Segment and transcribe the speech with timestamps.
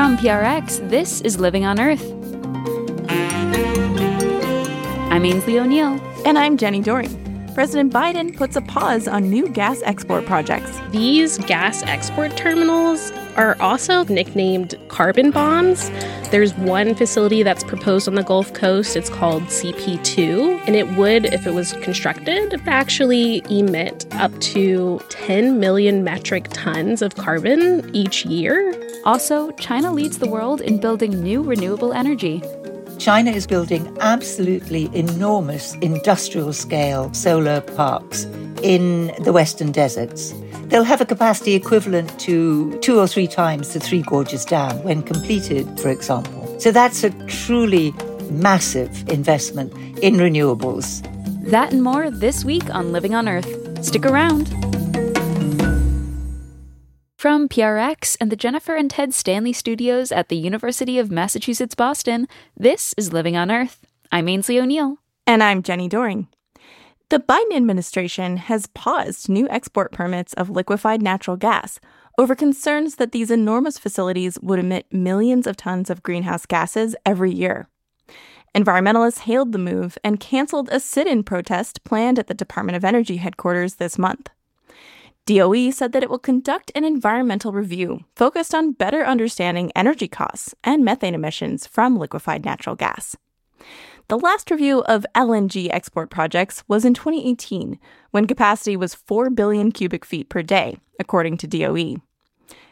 [0.00, 2.02] From PRX, this is Living on Earth.
[5.12, 6.00] I'm Ainsley O'Neill.
[6.24, 7.52] And I'm Jenny Doering.
[7.54, 10.80] President Biden puts a pause on new gas export projects.
[10.90, 15.90] These gas export terminals are also nicknamed carbon bombs.
[16.30, 18.96] There's one facility that's proposed on the Gulf Coast.
[18.96, 25.60] It's called CP2, and it would, if it was constructed, actually emit up to 10
[25.60, 28.72] million metric tons of carbon each year.
[29.04, 32.42] Also, China leads the world in building new renewable energy.
[32.98, 38.24] China is building absolutely enormous industrial scale solar parks
[38.62, 40.34] in the western deserts.
[40.64, 45.02] They'll have a capacity equivalent to two or three times the Three Gorges Dam when
[45.02, 46.60] completed, for example.
[46.60, 47.94] So that's a truly
[48.30, 51.02] massive investment in renewables.
[51.50, 53.48] That and more this week on Living on Earth.
[53.84, 54.69] Stick around.
[57.20, 62.26] From PRX and the Jennifer and Ted Stanley studios at the University of Massachusetts Boston,
[62.56, 63.84] this is Living on Earth.
[64.10, 64.96] I'm Ainsley O'Neill.
[65.26, 66.28] And I'm Jenny Doering.
[67.10, 71.78] The Biden administration has paused new export permits of liquefied natural gas
[72.16, 77.32] over concerns that these enormous facilities would emit millions of tons of greenhouse gases every
[77.34, 77.68] year.
[78.54, 82.84] Environmentalists hailed the move and canceled a sit in protest planned at the Department of
[82.84, 84.30] Energy headquarters this month.
[85.30, 90.56] DOE said that it will conduct an environmental review focused on better understanding energy costs
[90.64, 93.14] and methane emissions from liquefied natural gas.
[94.08, 97.78] The last review of LNG export projects was in 2018,
[98.10, 101.98] when capacity was 4 billion cubic feet per day, according to DOE.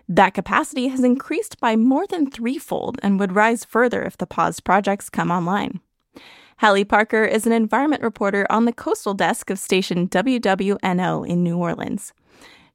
[0.08, 4.64] That capacity has increased by more than threefold and would rise further if the paused
[4.64, 5.78] projects come online.
[6.56, 11.56] Halle Parker is an environment reporter on the coastal desk of station WWNO in New
[11.56, 12.12] Orleans.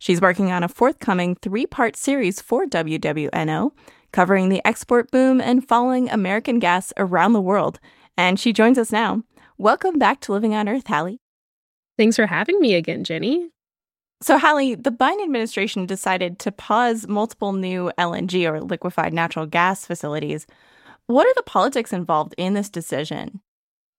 [0.03, 3.71] She's working on a forthcoming three part series for WWNO,
[4.11, 7.79] covering the export boom and following American gas around the world.
[8.17, 9.23] And she joins us now.
[9.57, 11.19] Welcome back to Living on Earth, Halle.
[11.97, 13.51] Thanks for having me again, Jenny.
[14.21, 19.85] So, Halle, the Biden administration decided to pause multiple new LNG or liquefied natural gas
[19.85, 20.45] facilities.
[21.07, 23.39] What are the politics involved in this decision?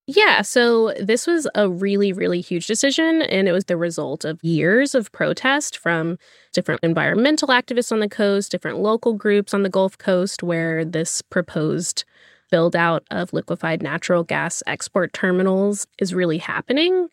[0.06, 4.42] Yeah, so this was a really, really huge decision, and it was the result of
[4.44, 6.18] years of protest from
[6.52, 11.22] different environmental activists on the coast, different local groups on the Gulf Coast, where this
[11.22, 12.04] proposed
[12.50, 17.08] build out of liquefied natural gas export terminals is really happening.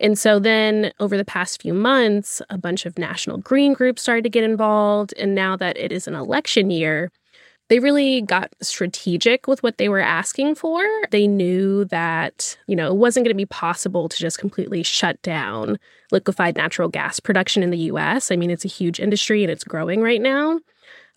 [0.00, 4.24] And so then over the past few months, a bunch of national green groups started
[4.24, 5.14] to get involved.
[5.18, 7.10] And now that it is an election year,
[7.68, 10.84] they really got strategic with what they were asking for.
[11.10, 15.20] They knew that, you know, it wasn't going to be possible to just completely shut
[15.22, 15.78] down
[16.10, 18.30] liquefied natural gas production in the US.
[18.30, 20.60] I mean, it's a huge industry and it's growing right now.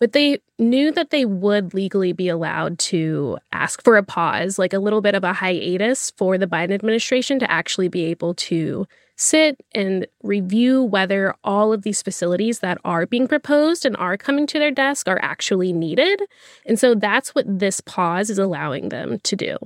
[0.00, 4.72] But they knew that they would legally be allowed to ask for a pause, like
[4.72, 8.86] a little bit of a hiatus for the Biden administration to actually be able to
[9.18, 14.46] sit and review whether all of these facilities that are being proposed and are coming
[14.46, 16.22] to their desk are actually needed.
[16.64, 19.58] And so that's what this pause is allowing them to do.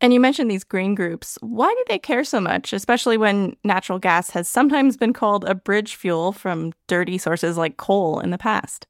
[0.00, 1.38] And you mentioned these green groups.
[1.40, 5.56] Why do they care so much, especially when natural gas has sometimes been called a
[5.56, 8.86] bridge fuel from dirty sources like coal in the past?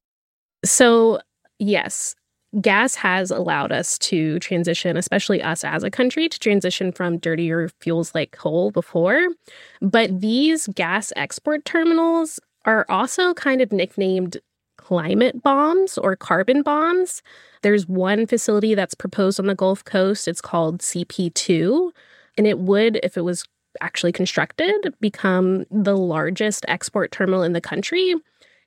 [0.66, 1.20] So,
[1.58, 2.14] yes,
[2.60, 7.70] gas has allowed us to transition, especially us as a country, to transition from dirtier
[7.80, 9.28] fuels like coal before.
[9.80, 14.38] But these gas export terminals are also kind of nicknamed
[14.76, 17.22] climate bombs or carbon bombs.
[17.62, 20.26] There's one facility that's proposed on the Gulf Coast.
[20.26, 21.90] It's called CP2.
[22.38, 23.44] And it would, if it was
[23.80, 28.14] actually constructed, become the largest export terminal in the country.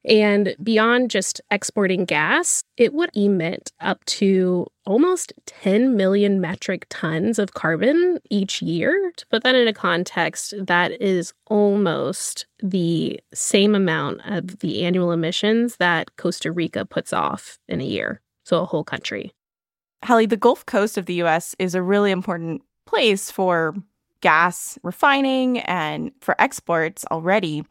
[0.04, 7.38] And beyond just exporting gas, it would emit up to almost 10 million metric tons
[7.38, 9.12] of carbon each year.
[9.18, 15.78] To put that into context, that is almost the same amount of the annual emissions
[15.78, 18.22] that Costa Rica puts off in a year.
[18.44, 19.32] So, a whole country.
[20.02, 23.76] Halle, the Gulf Coast of the US is a really important place for
[24.22, 27.64] gas refining and for exports already.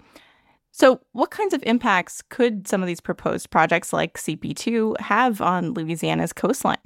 [0.72, 5.74] So, what kinds of impacts could some of these proposed projects like CP2 have on
[5.74, 6.78] Louisiana's coastline?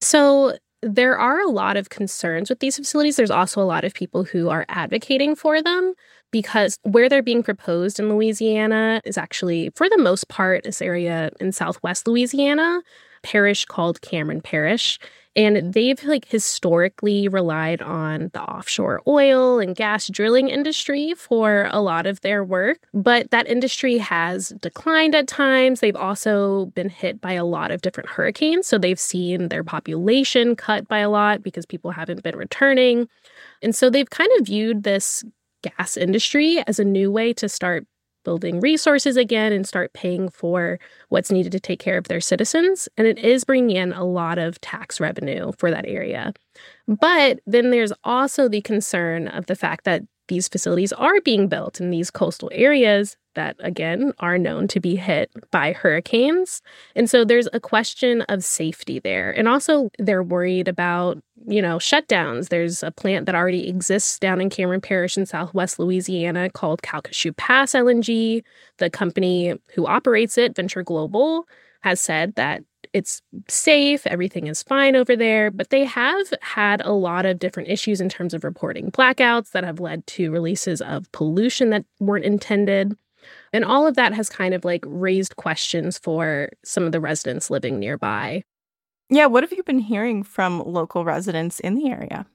[0.00, 3.16] So, there are a lot of concerns with these facilities.
[3.16, 5.94] There's also a lot of people who are advocating for them
[6.30, 11.30] because where they're being proposed in Louisiana is actually, for the most part, this area
[11.40, 12.82] in southwest Louisiana,
[13.22, 14.98] parish called Cameron Parish.
[15.36, 15.70] And mm-hmm.
[15.72, 22.06] they've like historically relied on the offshore oil and gas drilling industry for a lot
[22.06, 22.78] of their work.
[22.92, 25.80] But that industry has declined at times.
[25.80, 28.66] They've also been hit by a lot of different hurricanes.
[28.66, 33.08] So they've seen their population cut by a lot because people haven't been returning.
[33.62, 35.24] And so they've kind of viewed this
[35.62, 37.86] gas industry as a new way to start
[38.24, 40.78] building resources again and start paying for
[41.10, 42.88] what's needed to take care of their citizens.
[42.96, 46.32] And it is bringing in a lot of tax revenue for that area.
[46.88, 51.80] But then there's also the concern of the fact that these facilities are being built
[51.80, 56.62] in these coastal areas that, again, are known to be hit by hurricanes.
[56.94, 59.32] And so there's a question of safety there.
[59.32, 62.48] And also, they're worried about, you know, shutdowns.
[62.48, 67.36] There's a plant that already exists down in Cameron Parish in southwest Louisiana called Calcasieu
[67.36, 68.42] Pass LNG.
[68.78, 71.46] The company who operates it, Venture Global,
[71.82, 72.62] has said that
[72.94, 77.68] it's safe, everything is fine over there, but they have had a lot of different
[77.68, 82.24] issues in terms of reporting blackouts that have led to releases of pollution that weren't
[82.24, 82.96] intended.
[83.52, 87.50] And all of that has kind of like raised questions for some of the residents
[87.50, 88.44] living nearby.
[89.10, 92.26] Yeah, what have you been hearing from local residents in the area?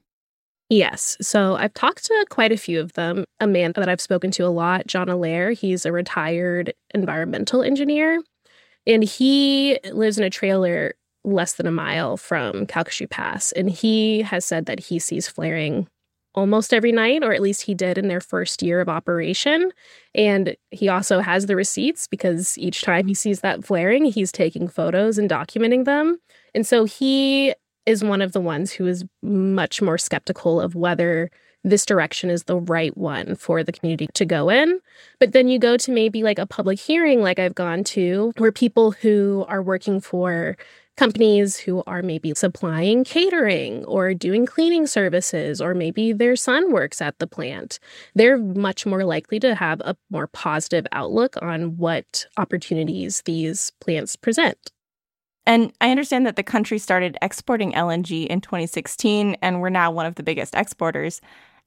[0.68, 1.16] Yes.
[1.20, 3.24] So I've talked to quite a few of them.
[3.40, 8.20] A man that I've spoken to a lot, John Allaire, he's a retired environmental engineer.
[8.90, 13.52] And he lives in a trailer less than a mile from Calcasieu Pass.
[13.52, 15.86] And he has said that he sees flaring
[16.34, 19.70] almost every night, or at least he did in their first year of operation.
[20.12, 24.66] And he also has the receipts because each time he sees that flaring, he's taking
[24.66, 26.18] photos and documenting them.
[26.52, 27.54] And so he
[27.86, 31.30] is one of the ones who is much more skeptical of whether
[31.62, 34.80] this direction is the right one for the community to go in.
[35.18, 38.52] But then you go to maybe like a public hearing, like I've gone to, where
[38.52, 40.56] people who are working for
[40.96, 47.00] companies who are maybe supplying catering or doing cleaning services, or maybe their son works
[47.00, 47.78] at the plant,
[48.14, 54.14] they're much more likely to have a more positive outlook on what opportunities these plants
[54.14, 54.72] present.
[55.46, 60.06] And I understand that the country started exporting LNG in 2016, and we're now one
[60.06, 61.22] of the biggest exporters.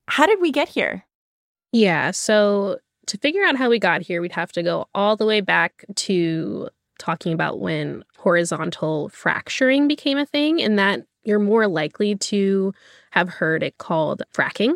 [0.07, 1.05] How did we get here?
[1.71, 2.11] Yeah.
[2.11, 5.41] So, to figure out how we got here, we'd have to go all the way
[5.41, 6.69] back to
[6.99, 12.73] talking about when horizontal fracturing became a thing, and that you're more likely to
[13.11, 14.75] have heard it called fracking.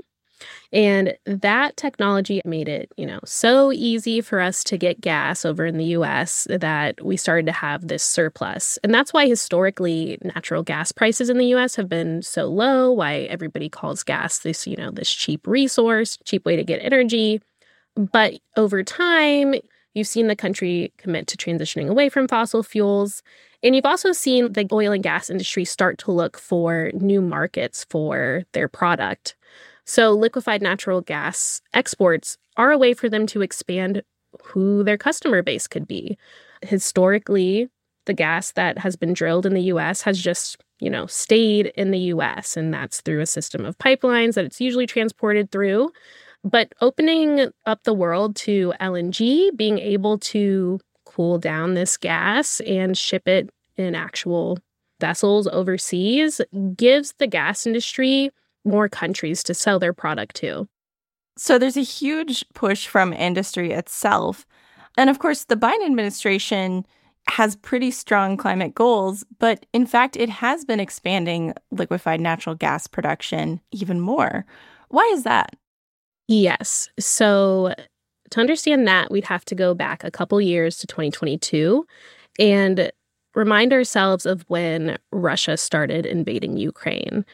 [0.71, 5.65] And that technology made it, you know, so easy for us to get gas over
[5.65, 8.77] in the US that we started to have this surplus.
[8.83, 13.21] And that's why historically natural gas prices in the US have been so low, why
[13.29, 17.41] everybody calls gas this, you know, this cheap resource, cheap way to get energy.
[17.95, 19.55] But over time,
[19.93, 23.23] you've seen the country commit to transitioning away from fossil fuels.
[23.63, 27.85] And you've also seen the oil and gas industry start to look for new markets
[27.89, 29.35] for their product.
[29.87, 34.03] So, liquefied natural gas exports are a way for them to expand
[34.43, 36.17] who their customer base could be.
[36.61, 37.69] Historically,
[38.05, 41.91] the gas that has been drilled in the US has just, you know, stayed in
[41.91, 45.91] the US, and that's through a system of pipelines that it's usually transported through.
[46.43, 52.97] But opening up the world to LNG, being able to cool down this gas and
[52.97, 54.59] ship it in actual
[54.99, 56.41] vessels overseas
[56.75, 58.31] gives the gas industry
[58.67, 60.67] more countries to sell their product to.
[61.37, 64.45] So there's a huge push from industry itself.
[64.97, 66.85] And of course, the Biden administration
[67.29, 72.87] has pretty strong climate goals, but in fact, it has been expanding liquefied natural gas
[72.87, 74.45] production even more.
[74.89, 75.55] Why is that?
[76.27, 76.89] Yes.
[76.99, 77.73] So
[78.31, 81.85] to understand that, we'd have to go back a couple years to 2022
[82.39, 82.91] and
[83.35, 87.25] remind ourselves of when Russia started invading Ukraine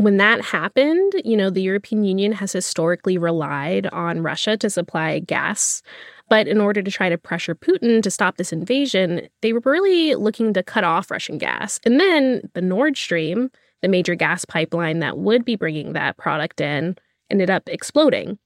[0.00, 5.18] when that happened, you know, the European Union has historically relied on Russia to supply
[5.18, 5.82] gas.
[6.28, 10.14] But in order to try to pressure Putin to stop this invasion, they were really
[10.14, 11.80] looking to cut off Russian gas.
[11.84, 13.50] And then the Nord Stream,
[13.82, 16.96] the major gas pipeline that would be bringing that product in,
[17.30, 18.38] ended up exploding.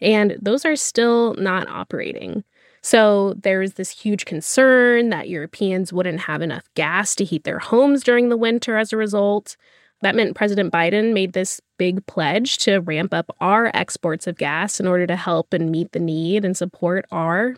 [0.00, 2.44] And those are still not operating.
[2.82, 8.02] So there's this huge concern that Europeans wouldn't have enough gas to heat their homes
[8.02, 9.56] during the winter as a result.
[10.02, 14.78] That meant President Biden made this big pledge to ramp up our exports of gas
[14.78, 17.56] in order to help and meet the need and support our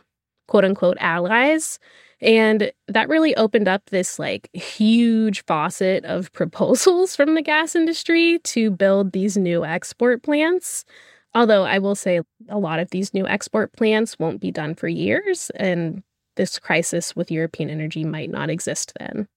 [0.48, 1.78] quote unquote allies.
[2.20, 8.38] And that really opened up this like huge faucet of proposals from the gas industry
[8.44, 10.84] to build these new export plants.
[11.34, 14.88] Although I will say a lot of these new export plants won't be done for
[14.88, 16.02] years, and
[16.34, 19.28] this crisis with European energy might not exist then.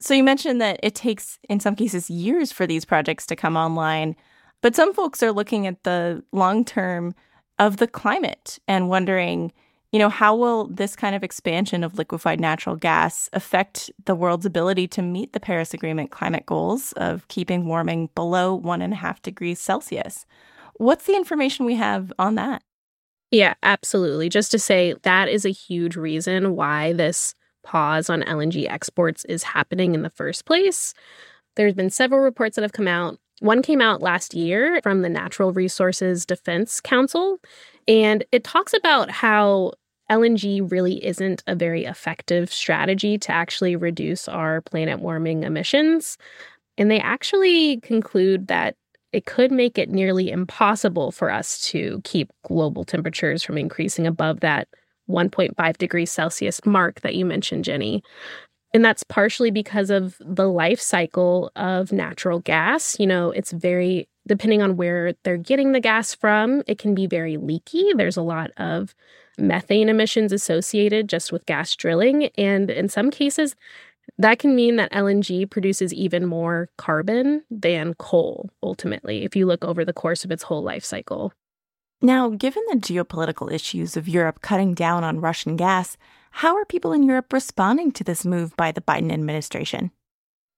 [0.00, 3.56] So you mentioned that it takes, in some cases, years for these projects to come
[3.56, 4.16] online.
[4.62, 7.14] But some folks are looking at the long term
[7.58, 9.52] of the climate and wondering,
[9.92, 14.46] you know, how will this kind of expansion of liquefied natural gas affect the world's
[14.46, 18.96] ability to meet the Paris Agreement climate goals of keeping warming below one and a
[18.96, 20.24] half degrees Celsius?
[20.74, 22.62] What's the information we have on that?
[23.30, 24.28] Yeah, absolutely.
[24.28, 29.42] Just to say, that is a huge reason why this pause on LNG exports is
[29.42, 30.94] happening in the first place.
[31.56, 33.18] There's been several reports that have come out.
[33.40, 37.38] One came out last year from the Natural Resources Defense Council,
[37.88, 39.72] and it talks about how
[40.10, 46.18] LNG really isn't a very effective strategy to actually reduce our planet warming emissions.
[46.76, 48.76] And they actually conclude that
[49.12, 54.40] it could make it nearly impossible for us to keep global temperatures from increasing above
[54.40, 54.68] that
[55.10, 58.02] 1.5 degrees Celsius mark that you mentioned, Jenny.
[58.72, 62.98] And that's partially because of the life cycle of natural gas.
[63.00, 67.06] You know, it's very, depending on where they're getting the gas from, it can be
[67.06, 67.92] very leaky.
[67.94, 68.94] There's a lot of
[69.38, 72.26] methane emissions associated just with gas drilling.
[72.38, 73.56] And in some cases,
[74.18, 79.64] that can mean that LNG produces even more carbon than coal, ultimately, if you look
[79.64, 81.32] over the course of its whole life cycle.
[82.02, 85.98] Now, given the geopolitical issues of Europe cutting down on Russian gas,
[86.30, 89.90] how are people in Europe responding to this move by the Biden administration?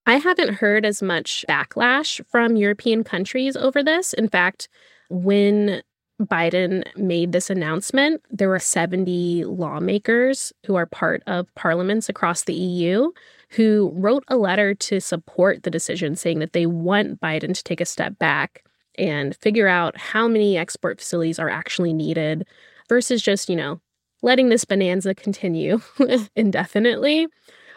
[0.07, 4.13] I haven't heard as much backlash from European countries over this.
[4.13, 4.69] In fact,
[5.11, 5.83] when
[6.21, 12.55] Biden made this announcement, there were 70 lawmakers who are part of parliaments across the
[12.55, 13.11] EU
[13.51, 17.81] who wrote a letter to support the decision, saying that they want Biden to take
[17.81, 18.65] a step back
[18.99, 22.47] and figure out how many export facilities are actually needed
[22.89, 23.81] versus just, you know,
[24.23, 25.81] letting this bonanza continue
[26.37, 27.27] indefinitely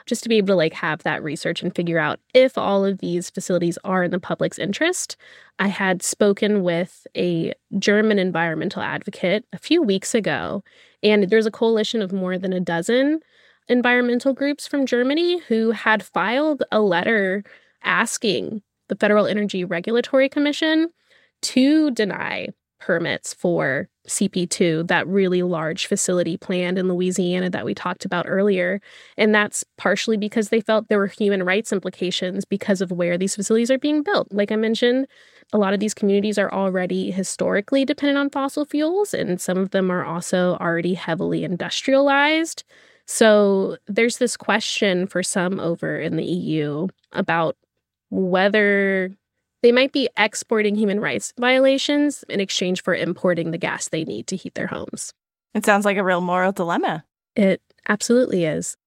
[0.06, 3.00] just to be able to like have that research and figure out if all of
[3.00, 5.18] these facilities are in the public's interest.
[5.60, 10.64] I had spoken with a German environmental advocate a few weeks ago,
[11.02, 13.20] and there's a coalition of more than a dozen
[13.68, 17.44] environmental groups from Germany who had filed a letter
[17.84, 20.90] asking the Federal Energy Regulatory Commission
[21.42, 22.50] to deny
[22.80, 28.80] permits for CP2, that really large facility planned in Louisiana that we talked about earlier.
[29.18, 33.36] And that's partially because they felt there were human rights implications because of where these
[33.36, 34.28] facilities are being built.
[34.32, 35.08] Like I mentioned,
[35.52, 39.72] a lot of these communities are already historically dependent on fossil fuels, and some of
[39.72, 42.64] them are also already heavily industrialized.
[43.08, 47.56] So there's this question for some over in the EU about
[48.10, 49.12] whether
[49.66, 54.28] they might be exporting human rights violations in exchange for importing the gas they need
[54.28, 55.12] to heat their homes.
[55.56, 57.04] It sounds like a real moral dilemma.
[57.36, 58.78] It absolutely is.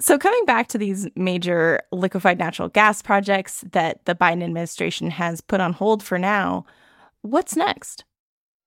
[0.00, 5.40] So, coming back to these major liquefied natural gas projects that the Biden administration has
[5.40, 6.66] put on hold for now,
[7.22, 8.04] what's next?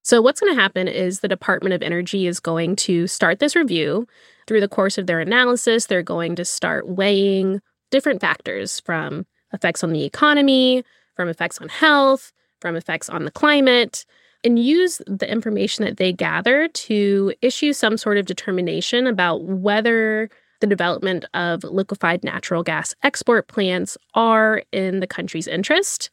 [0.02, 3.54] So, what's going to happen is the Department of Energy is going to start this
[3.54, 4.08] review.
[4.48, 7.60] Through the course of their analysis, they're going to start weighing
[7.92, 10.86] different factors from effects on the economy,
[11.20, 14.06] from effects on health, from effects on the climate,
[14.46, 20.30] and use the information that they gather to issue some sort of determination about whether
[20.62, 26.10] the development of liquefied natural gas export plants are in the country's interest.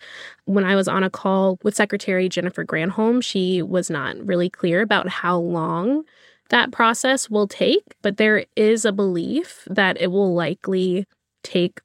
[0.47, 4.83] When I was on a call with Secretary Jennifer Granholm, she was not really clear
[4.83, 6.03] about how long
[6.49, 11.07] that process will take, but there is a belief that it will likely
[11.45, 11.81] take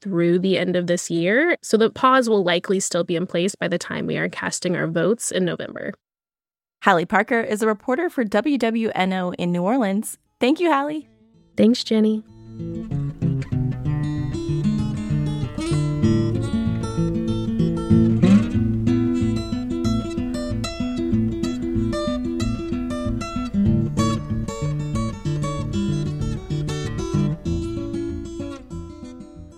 [0.00, 1.56] through the end of this year.
[1.62, 4.76] So the pause will likely still be in place by the time we are casting
[4.76, 5.92] our votes in November.
[6.82, 10.18] Halle Parker is a reporter for WWNO in New Orleans.
[10.40, 11.06] Thank you, Halle.
[11.56, 12.24] Thanks, Jenny.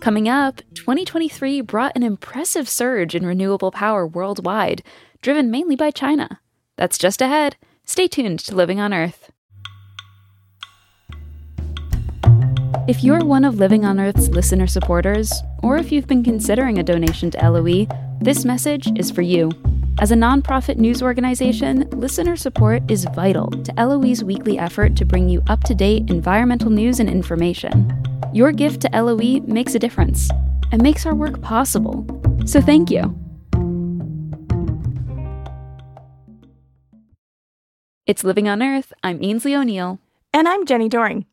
[0.02, 4.82] Coming up, 2023 brought an impressive surge in renewable power worldwide,
[5.20, 6.40] driven mainly by China.
[6.76, 7.54] That's just ahead.
[7.86, 9.30] Stay tuned to Living on Earth.
[12.88, 15.32] If you're one of Living on Earth's listener supporters,
[15.62, 17.86] or if you've been considering a donation to LOE,
[18.20, 19.52] this message is for you.
[20.00, 25.28] As a nonprofit news organization, listener support is vital to LOE's weekly effort to bring
[25.28, 27.92] you up to date environmental news and information.
[28.32, 30.30] Your gift to LOE makes a difference
[30.72, 32.06] and makes our work possible.
[32.46, 33.16] So thank you.
[38.06, 38.92] It's Living on Earth.
[39.02, 40.00] I'm Ainsley O'Neill.
[40.32, 41.26] And I'm Jenny Doering.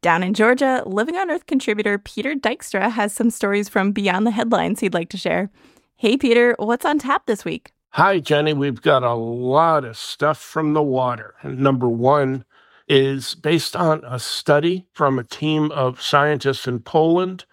[0.00, 4.32] Down in Georgia, Living on Earth contributor Peter Dykstra has some stories from beyond the
[4.32, 5.50] headlines he'd like to share.
[5.96, 7.72] Hey, Peter, what's on tap this week?
[7.98, 8.52] Hi, Jenny.
[8.52, 11.34] We've got a lot of stuff from the water.
[11.42, 12.44] Number one
[12.86, 17.44] is based on a study from a team of scientists in Poland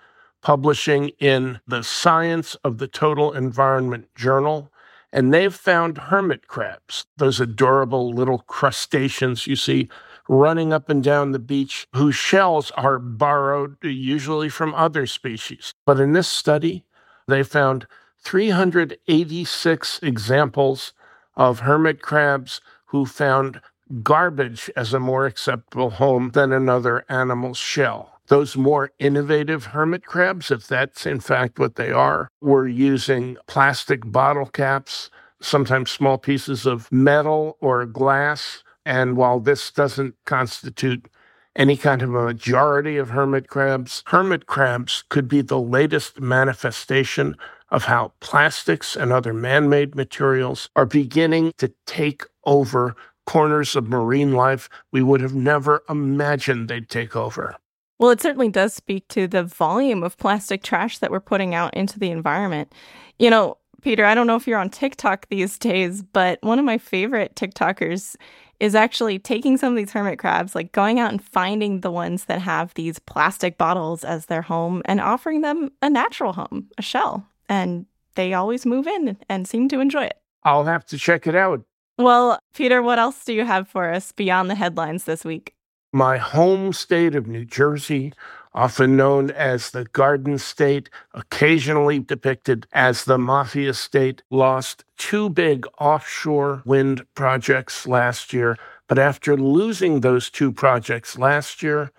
[0.44, 4.72] publishing in the Science of the Total Environment Journal.
[5.12, 9.90] And they've found hermit crabs, those adorable little crustaceans you see
[10.30, 15.74] running up and down the beach, whose shells are borrowed usually from other species.
[15.88, 16.86] But in this study,
[17.28, 17.88] they found
[18.26, 20.94] 386 examples
[21.36, 23.62] of hermit crabs who found
[24.02, 28.20] garbage as a more acceptable home than another animal's shell.
[28.28, 34.02] Those more innovative hermit crabs, if that's in fact what they are, were using plastic
[34.12, 38.64] bottle caps, sometimes small pieces of metal or glass.
[38.84, 41.08] And while this doesn't constitute
[41.56, 47.36] any kind of a majority of hermit crabs, hermit crabs could be the latest manifestation
[47.70, 52.96] of how plastics and other man made materials are beginning to take over
[53.26, 57.56] corners of marine life we would have never imagined they'd take over.
[57.98, 61.74] Well, it certainly does speak to the volume of plastic trash that we're putting out
[61.74, 62.74] into the environment.
[63.18, 66.66] You know, Peter, I don't know if you're on TikTok these days, but one of
[66.66, 68.16] my favorite TikTokers
[68.60, 72.26] is actually taking some of these hermit crabs, like going out and finding the ones
[72.26, 76.82] that have these plastic bottles as their home and offering them a natural home, a
[76.82, 77.26] shell.
[77.48, 77.86] And
[78.16, 80.18] they always move in and seem to enjoy it.
[80.44, 81.64] I'll have to check it out.
[81.98, 85.54] Well, Peter, what else do you have for us beyond the headlines this week?
[85.94, 88.12] My home state of New Jersey,
[88.54, 95.66] often known as the Garden State, occasionally depicted as the Mafia State, lost two big
[95.80, 98.58] offshore wind projects last year.
[98.90, 101.92] But after losing those two projects last year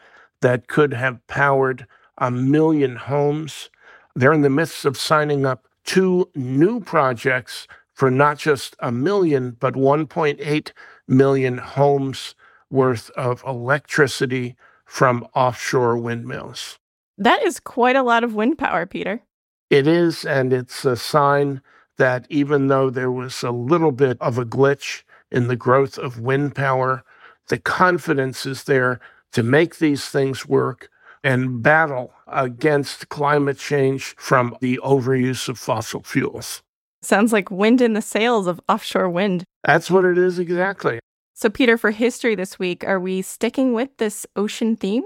[0.43, 1.87] that could have powered
[2.19, 3.71] a million homes,
[4.17, 9.57] they're in the midst of signing up two new projects for not just a million,
[9.61, 10.73] but 1.8
[11.07, 12.35] million homes
[12.71, 16.79] worth of electricity from offshore windmills.
[17.19, 19.23] That is quite a lot of wind power, Peter.
[19.71, 21.61] It is, and it's a sign
[21.99, 26.21] that even though there was a little bit of a glitch in the growth of
[26.21, 27.05] wind power,
[27.49, 29.01] the confidence is there
[29.33, 30.91] to make these things work
[31.27, 36.63] and battle against climate change from the overuse of fossil fuels.
[37.03, 39.43] Sounds like wind in the sails of offshore wind.
[39.65, 41.01] That's what it is exactly.
[41.35, 45.03] So, Peter, for history this week, are we sticking with this ocean theme?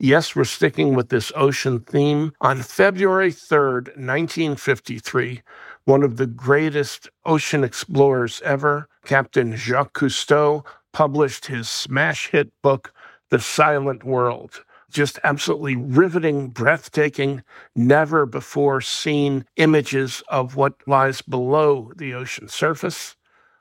[0.00, 2.32] Yes, we're sticking with this ocean theme.
[2.40, 5.40] On February 3rd, 1953,
[5.84, 12.92] one of the greatest ocean explorers ever, Captain Jacques Cousteau, published his smash hit book,
[13.28, 17.42] The Silent World just absolutely riveting, breathtaking,
[17.74, 23.16] never before seen images of what lies below the ocean surface.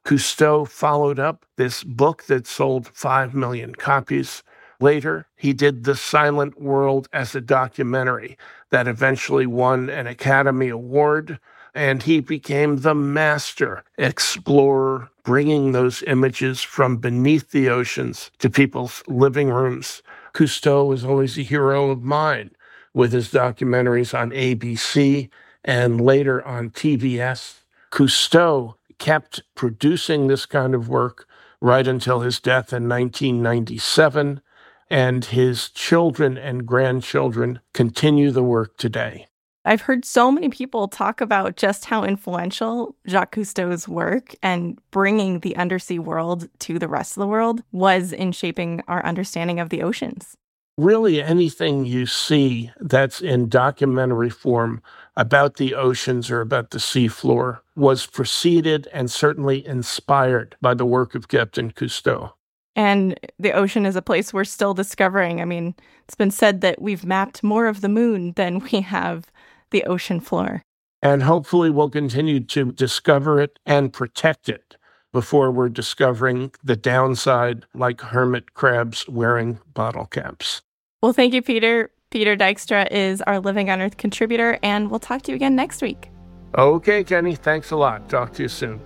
[0.06, 4.44] Cousteau followed up this book that sold 5 million copies.
[4.80, 8.38] Later, he did The Silent World as a documentary
[8.72, 11.40] that eventually won an Academy Award.
[11.76, 19.04] And he became the master explorer, bringing those images from beneath the oceans to people's
[19.08, 20.02] living rooms
[20.34, 22.52] Cousteau was always a hero of mine
[22.94, 25.30] with his documentaries on ABC
[25.64, 27.60] and later on TBS.
[27.92, 31.28] Cousteau kept producing this kind of work
[31.62, 34.42] right until his death in 1997,
[34.90, 39.29] and his children and grandchildren continue the work today.
[39.66, 45.42] I've heard so many people talk about just how influential Jacques Cousteau's work and bringing
[45.42, 49.70] the undersea world to the rest of the world was in shaping our understanding of
[49.70, 50.38] the oceans.
[50.78, 54.82] Really, anything you see that's in documentary form
[55.18, 61.16] about the oceans or about the seafloor was preceded and certainly inspired by the work
[61.16, 62.32] of Captain Cousteau.
[62.78, 65.42] And the ocean is a place we're still discovering.
[65.42, 69.30] I mean, it's been said that we've mapped more of the moon than we have
[69.72, 70.62] the ocean floor.
[71.02, 74.76] And hopefully, we'll continue to discover it and protect it
[75.12, 80.62] before we're discovering the downside, like hermit crabs wearing bottle caps.
[81.02, 81.90] Well, thank you, Peter.
[82.10, 85.82] Peter Dykstra is our Living on Earth contributor, and we'll talk to you again next
[85.82, 86.10] week.
[86.58, 87.36] Okay, Jenny.
[87.36, 88.10] Thanks a lot.
[88.10, 88.82] Talk to you soon.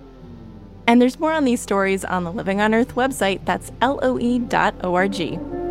[0.86, 3.44] And there's more on these stories on the Living on Earth website.
[3.46, 5.63] That's loe.org.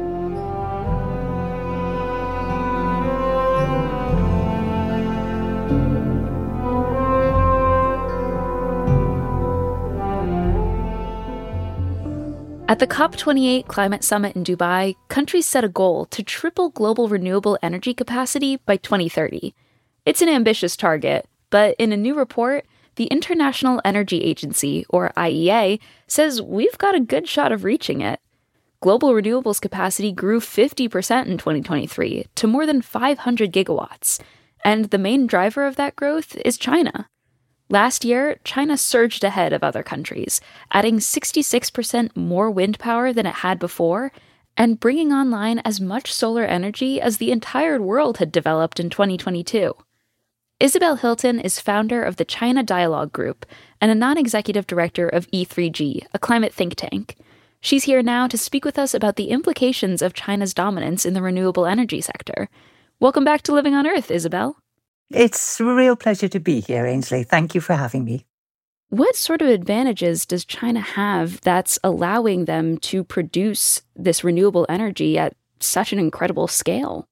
[12.84, 17.94] the COP28 climate summit in Dubai, countries set a goal to triple global renewable energy
[17.94, 19.56] capacity by 2030.
[20.06, 22.66] It's an ambitious target, but in a new report,
[22.98, 28.20] the International Energy Agency, or IEA, says we've got a good shot of reaching it.
[28.82, 34.20] Global renewables capacity grew 50% in 2023 to more than 500 gigawatts,
[34.66, 37.08] and the main driver of that growth is China.
[37.70, 43.36] Last year, China surged ahead of other countries, adding 66% more wind power than it
[43.36, 44.12] had before,
[44.56, 49.74] and bringing online as much solar energy as the entire world had developed in 2022.
[50.60, 53.46] Isabel Hilton is founder of the China Dialogue Group
[53.82, 57.18] and a non executive director of E3G, a climate think tank.
[57.60, 61.22] She's here now to speak with us about the implications of China's dominance in the
[61.22, 62.50] renewable energy sector.
[63.00, 64.58] Welcome back to Living on Earth, Isabel.
[65.10, 67.24] It's a real pleasure to be here, Ainsley.
[67.24, 68.26] Thank you for having me.
[68.90, 75.18] What sort of advantages does China have that's allowing them to produce this renewable energy
[75.18, 77.08] at such an incredible scale?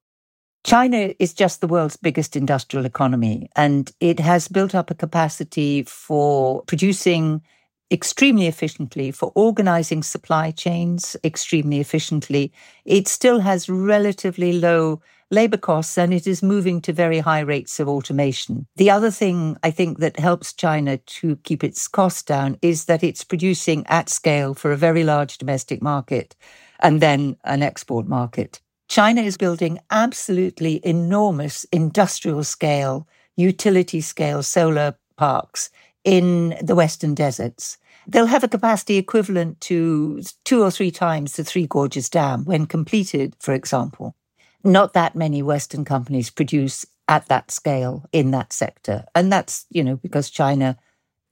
[0.63, 5.81] China is just the world's biggest industrial economy, and it has built up a capacity
[5.83, 7.41] for producing
[7.89, 12.53] extremely efficiently, for organizing supply chains extremely efficiently.
[12.85, 17.79] It still has relatively low labor costs and it is moving to very high rates
[17.79, 18.67] of automation.
[18.75, 23.03] The other thing I think that helps China to keep its costs down is that
[23.03, 26.35] it's producing at scale for a very large domestic market
[26.79, 28.59] and then an export market.
[28.89, 35.69] China is building absolutely enormous industrial scale, utility scale solar parks
[36.03, 37.77] in the Western deserts.
[38.07, 42.65] They'll have a capacity equivalent to two or three times the Three Gorges Dam when
[42.65, 44.15] completed, for example.
[44.63, 49.05] Not that many Western companies produce at that scale in that sector.
[49.15, 50.77] And that's, you know, because China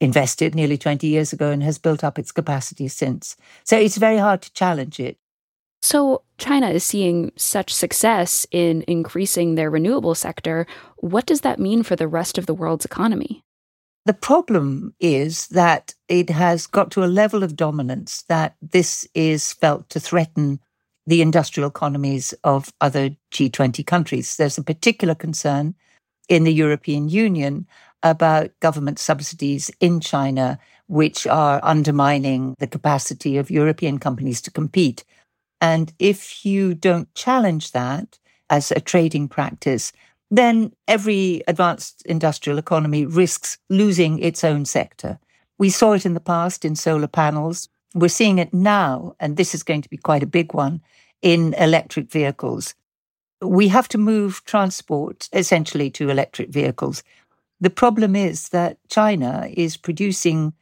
[0.00, 3.36] invested nearly 20 years ago and has built up its capacity since.
[3.64, 5.18] So it's very hard to challenge it.
[5.82, 10.66] So, China is seeing such success in increasing their renewable sector.
[10.98, 13.44] What does that mean for the rest of the world's economy?
[14.04, 19.54] The problem is that it has got to a level of dominance that this is
[19.54, 20.60] felt to threaten
[21.10, 24.36] the industrial economies of other G20 countries.
[24.36, 25.74] There's a particular concern
[26.28, 27.66] in the European Union
[28.04, 35.04] about government subsidies in China, which are undermining the capacity of European companies to compete.
[35.60, 39.92] And if you don't challenge that as a trading practice,
[40.30, 45.18] then every advanced industrial economy risks losing its own sector.
[45.58, 47.68] We saw it in the past in solar panels.
[47.96, 50.80] We're seeing it now, and this is going to be quite a big one
[51.22, 52.74] in electric vehicles.
[53.42, 57.02] We have to move transport essentially to electric vehicles.
[57.60, 60.54] The problem is that China is producing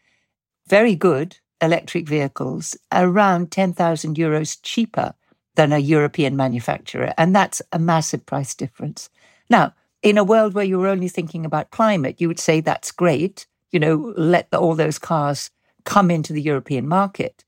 [0.67, 5.15] very good electric vehicles around 10,000 euros cheaper
[5.55, 7.13] than a European manufacturer.
[7.19, 9.11] And that's a massive price difference.
[9.51, 13.47] Now, in a world where you're only thinking about climate, you would say that's great.
[13.73, 15.51] You know, let the, all those cars
[15.85, 17.45] come into the European market.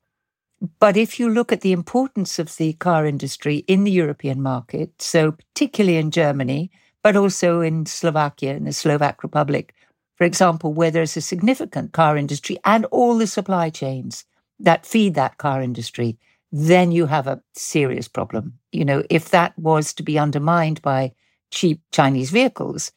[0.79, 5.01] But if you look at the importance of the car industry in the European market,
[5.01, 6.70] so particularly in Germany,
[7.03, 9.75] but also in Slovakia in the Slovak Republic,
[10.16, 14.27] for example, where there's a significant car industry and all the supply chains
[14.59, 16.18] that feed that car industry,
[16.53, 18.59] then you have a serious problem.
[18.70, 21.12] You know, if that was to be undermined by
[21.51, 22.92] cheap Chinese vehicles,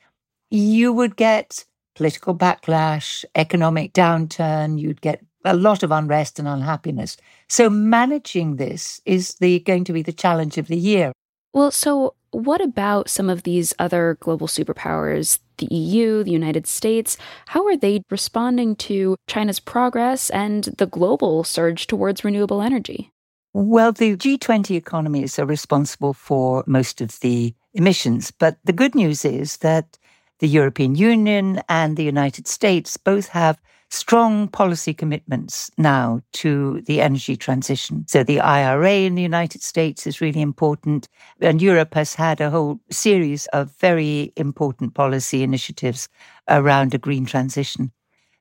[0.49, 1.63] you would get
[1.95, 7.17] political backlash, economic downturn, you'd get a lot of unrest and unhappiness.
[7.49, 11.11] So managing this is the going to be the challenge of the year.
[11.53, 17.17] Well, so what about some of these other global superpowers, the EU, the United States?
[17.47, 23.11] How are they responding to China's progress and the global surge towards renewable energy?
[23.53, 28.31] Well, the G20 economies are responsible for most of the emissions.
[28.31, 29.99] But the good news is that
[30.39, 33.59] the European Union and the United States both have
[33.93, 38.03] strong policy commitments now to the energy transition.
[38.07, 41.07] So the IRA in the United States is really important.
[41.39, 46.09] And Europe has had a whole series of very important policy initiatives
[46.49, 47.91] around a green transition.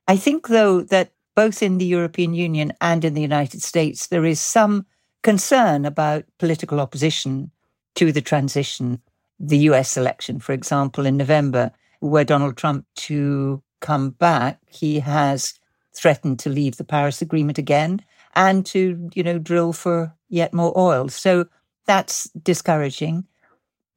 [0.07, 4.25] I think, though, that both in the European Union and in the United States, there
[4.25, 4.87] is some
[5.21, 7.51] concern about political opposition
[7.93, 8.99] to the transition.
[9.39, 15.53] The US election, for example, in November, where Donald Trump to come back, he has
[15.95, 18.01] threatened to leave the Paris Agreement again
[18.35, 21.09] and to, you know, drill for yet more oil.
[21.09, 21.45] So
[21.85, 23.25] that's discouraging.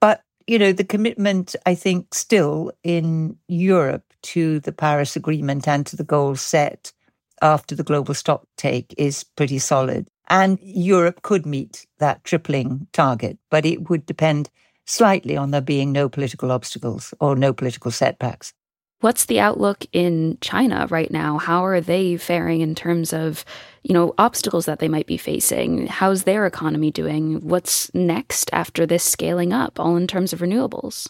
[0.00, 5.86] But, you know, the commitment, I think, still in Europe to the Paris Agreement and
[5.86, 6.92] to the goals set
[7.40, 10.08] after the global stock take is pretty solid.
[10.28, 14.50] And Europe could meet that tripling target, but it would depend
[14.84, 18.52] slightly on there being no political obstacles or no political setbacks.
[19.00, 21.36] What's the outlook in China right now?
[21.36, 23.44] How are they faring in terms of,
[23.82, 25.86] you know, obstacles that they might be facing?
[25.86, 27.40] How's their economy doing?
[27.46, 31.08] What's next after this scaling up, all in terms of renewables?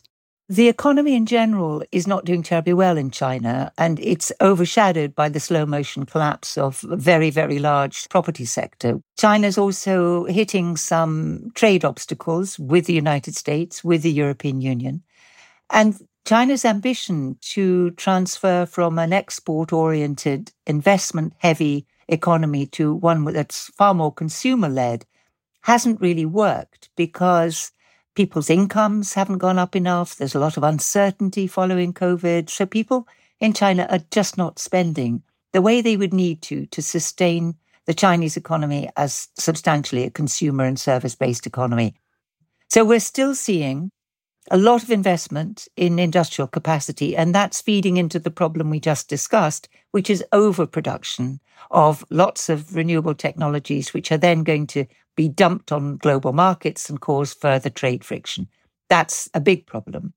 [0.48, 5.28] The economy in general is not doing terribly well in China, and it's overshadowed by
[5.28, 9.00] the slow motion collapse of a very, very large property sector.
[9.16, 15.02] China's also hitting some trade obstacles with the United States, with the European Union.
[15.70, 23.68] And China's ambition to transfer from an export oriented, investment heavy economy to one that's
[23.76, 25.06] far more consumer led
[25.60, 27.70] hasn't really worked because
[28.16, 30.16] people's incomes haven't gone up enough.
[30.16, 32.50] There's a lot of uncertainty following COVID.
[32.50, 33.06] So people
[33.38, 37.94] in China are just not spending the way they would need to to sustain the
[37.94, 41.94] Chinese economy as substantially a consumer and service based economy.
[42.68, 43.92] So we're still seeing
[44.50, 49.08] a lot of investment in industrial capacity, and that's feeding into the problem we just
[49.08, 55.28] discussed, which is overproduction of lots of renewable technologies, which are then going to be
[55.28, 58.46] dumped on global markets and cause further trade friction.
[58.88, 60.12] That's a big problem.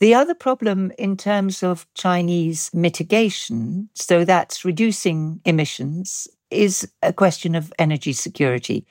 [0.00, 7.54] The other problem in terms of Chinese mitigation, so that's reducing emissions, is a question
[7.54, 8.86] of energy security.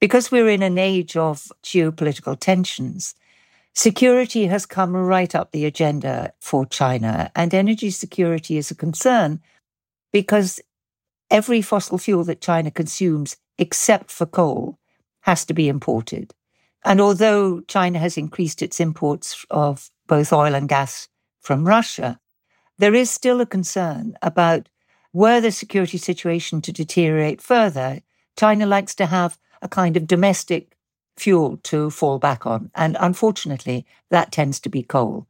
[0.00, 3.14] Because we're in an age of geopolitical tensions,
[3.76, 9.40] Security has come right up the agenda for China, and energy security is a concern
[10.12, 10.60] because
[11.28, 14.78] every fossil fuel that China consumes, except for coal,
[15.22, 16.32] has to be imported.
[16.84, 21.08] And although China has increased its imports of both oil and gas
[21.40, 22.20] from Russia,
[22.78, 24.68] there is still a concern about
[25.12, 28.02] were the security situation to deteriorate further,
[28.36, 30.76] China likes to have a kind of domestic
[31.16, 32.70] fuel to fall back on.
[32.74, 35.26] And unfortunately, that tends to be coal.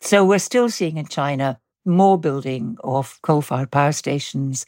[0.00, 4.66] So we're still seeing in China more building of coal fired power stations.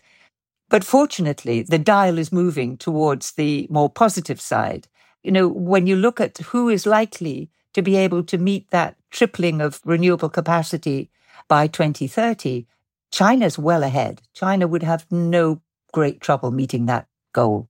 [0.68, 4.88] But fortunately, the dial is moving towards the more positive side.
[5.22, 8.96] You know, when you look at who is likely to be able to meet that
[9.10, 11.10] tripling of renewable capacity
[11.48, 12.66] by 2030,
[13.10, 14.22] China's well ahead.
[14.32, 15.60] China would have no
[15.92, 17.68] great trouble meeting that goal.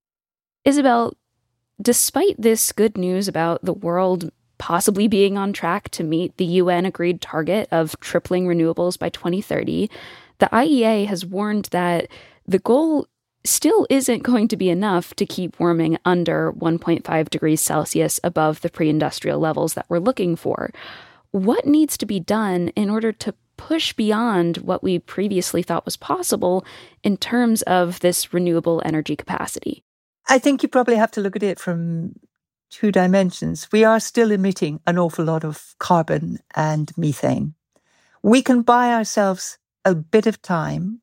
[0.65, 1.15] Isabel,
[1.81, 6.85] Despite this good news about the world possibly being on track to meet the UN
[6.85, 9.89] agreed target of tripling renewables by 2030,
[10.39, 12.09] the IEA has warned that
[12.47, 13.07] the goal
[13.45, 18.69] still isn't going to be enough to keep warming under 1.5 degrees Celsius above the
[18.69, 20.71] pre industrial levels that we're looking for.
[21.31, 25.97] What needs to be done in order to push beyond what we previously thought was
[25.97, 26.65] possible
[27.03, 29.85] in terms of this renewable energy capacity?
[30.31, 32.15] I think you probably have to look at it from
[32.71, 33.67] two dimensions.
[33.73, 37.55] We are still emitting an awful lot of carbon and methane.
[38.23, 41.01] We can buy ourselves a bit of time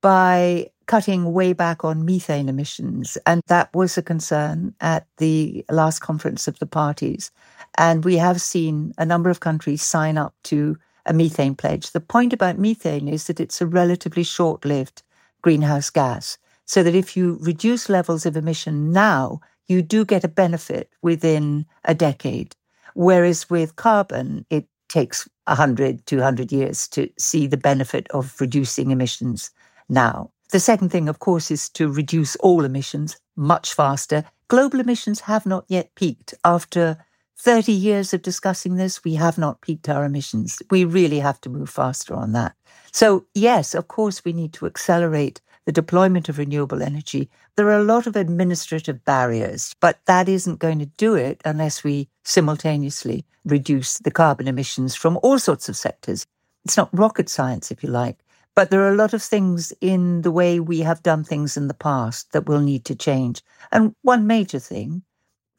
[0.00, 3.18] by cutting way back on methane emissions.
[3.26, 7.30] And that was a concern at the last conference of the parties.
[7.76, 11.90] And we have seen a number of countries sign up to a methane pledge.
[11.90, 15.02] The point about methane is that it's a relatively short lived
[15.42, 20.28] greenhouse gas so that if you reduce levels of emission now, you do get a
[20.28, 22.54] benefit within a decade.
[22.94, 29.50] Whereas with carbon, it takes 100, 200 years to see the benefit of reducing emissions
[29.88, 30.30] now.
[30.50, 34.24] The second thing, of course, is to reduce all emissions much faster.
[34.48, 36.34] Global emissions have not yet peaked.
[36.44, 36.98] After
[37.38, 40.62] 30 years of discussing this, we have not peaked our emissions.
[40.70, 42.54] We really have to move faster on that.
[42.92, 47.78] So, yes, of course, we need to accelerate the deployment of renewable energy, there are
[47.78, 53.24] a lot of administrative barriers, but that isn't going to do it unless we simultaneously
[53.44, 56.26] reduce the carbon emissions from all sorts of sectors.
[56.64, 58.18] It's not rocket science, if you like,
[58.54, 61.68] but there are a lot of things in the way we have done things in
[61.68, 63.42] the past that will need to change.
[63.70, 65.02] And one major thing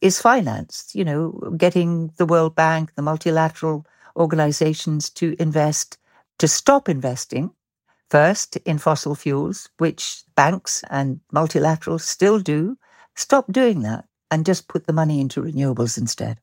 [0.01, 3.85] is finance, you know, getting the World Bank, the multilateral
[4.15, 5.97] organizations to invest,
[6.39, 7.51] to stop investing
[8.13, 12.77] First, in fossil fuels, which banks and multilaterals still do,
[13.15, 16.39] stop doing that and just put the money into renewables instead.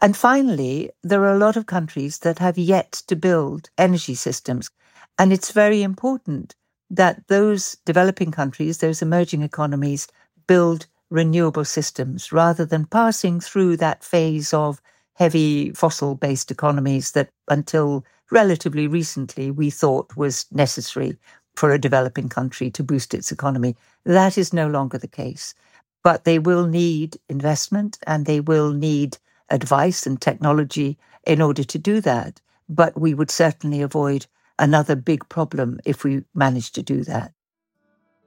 [0.00, 4.70] And finally, there are a lot of countries that have yet to build energy systems.
[5.18, 6.54] And it's very important
[6.88, 10.08] that those developing countries, those emerging economies,
[10.46, 14.80] build renewable systems rather than passing through that phase of
[15.16, 21.16] heavy fossil based economies that until relatively recently we thought was necessary
[21.54, 23.76] for a developing country to boost its economy.
[24.04, 25.54] That is no longer the case.
[26.02, 29.18] but they will need investment and they will need
[29.50, 32.40] advice and technology in order to do that.
[32.68, 34.26] But we would certainly avoid
[34.58, 37.32] another big problem if we managed to do that.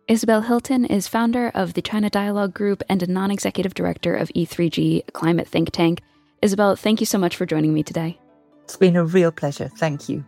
[0.07, 4.29] Isabel Hilton is founder of the China Dialogue Group and a non executive director of
[4.29, 6.01] E3G, a climate think tank.
[6.41, 8.19] Isabel, thank you so much for joining me today.
[8.65, 9.69] It's been a real pleasure.
[9.77, 10.25] Thank you.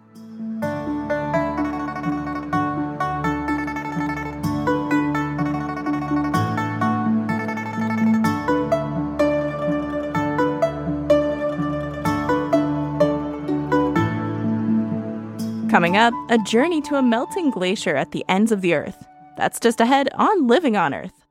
[15.69, 19.03] Coming up, a journey to a melting glacier at the ends of the Earth.
[19.35, 21.25] That's just ahead on Living on Earth.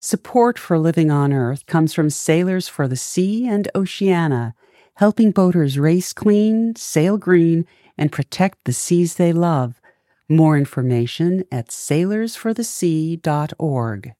[0.00, 4.54] Support for Living on Earth comes from Sailors for the Sea and Oceana,
[5.00, 7.64] helping boaters race clean, sail green,
[7.96, 9.80] and protect the seas they love.
[10.28, 14.12] More information at sailorsforthesea.org.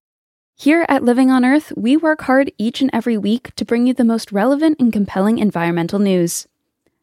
[0.56, 3.92] Here at Living on Earth, we work hard each and every week to bring you
[3.92, 6.48] the most relevant and compelling environmental news.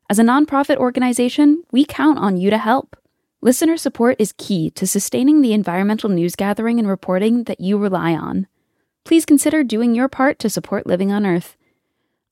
[0.10, 2.98] As a nonprofit organization, we count on you to help.
[3.42, 8.14] Listener support is key to sustaining the environmental news gathering and reporting that you rely
[8.14, 8.48] on.
[9.06, 11.56] Please consider doing your part to support Living on Earth.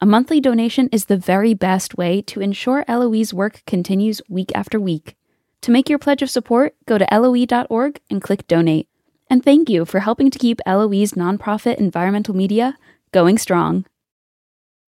[0.02, 4.78] A monthly donation is the very best way to ensure LOE's work continues week after
[4.78, 5.16] week.
[5.62, 8.90] To make your pledge of support, go to LOE.org and click Donate.
[9.30, 12.78] And thank you for helping to keep LOE's nonprofit environmental media
[13.14, 13.86] going strong.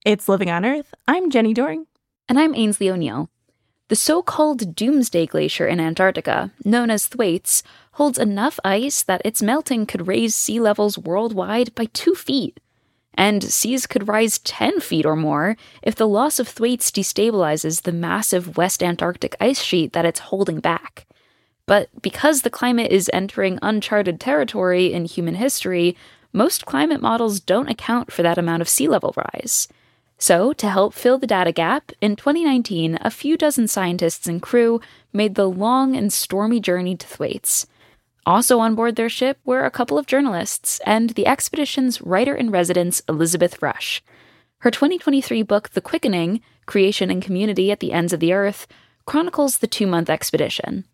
[0.05, 0.93] It's Living on Earth.
[1.05, 1.85] I'm Jenni Doering.
[2.29, 3.29] And I'm Aynsley O'Neill.
[3.89, 7.61] The so called Doomsday Glacier in Antarctica, known as Thwaites,
[7.93, 12.61] holds enough ice that its melting could raise sea levels worldwide by two feet.
[13.15, 17.91] And seas could rise 10 feet or more if the loss of Thwaites destabilizes the
[17.91, 21.05] massive West Antarctic ice sheet that it's holding back.
[21.65, 25.95] But because the climate is entering uncharted territory in human history,
[26.33, 29.67] most climate models don't account for that amount of sea level rise.
[30.17, 34.79] So, to help fill the data gap, in 2019, a few dozen scientists and crew
[35.11, 37.67] made the long and stormy journey to Thwaites.
[38.25, 42.51] Also on board their ship were a couple of journalists and the expedition's writer in
[42.51, 44.01] residence, Elizabeth Rush.
[44.59, 48.65] Her 2023 book, The Quickening Creation and Community at the Ends of the Earth,
[49.05, 50.85] chronicles the two month expedition.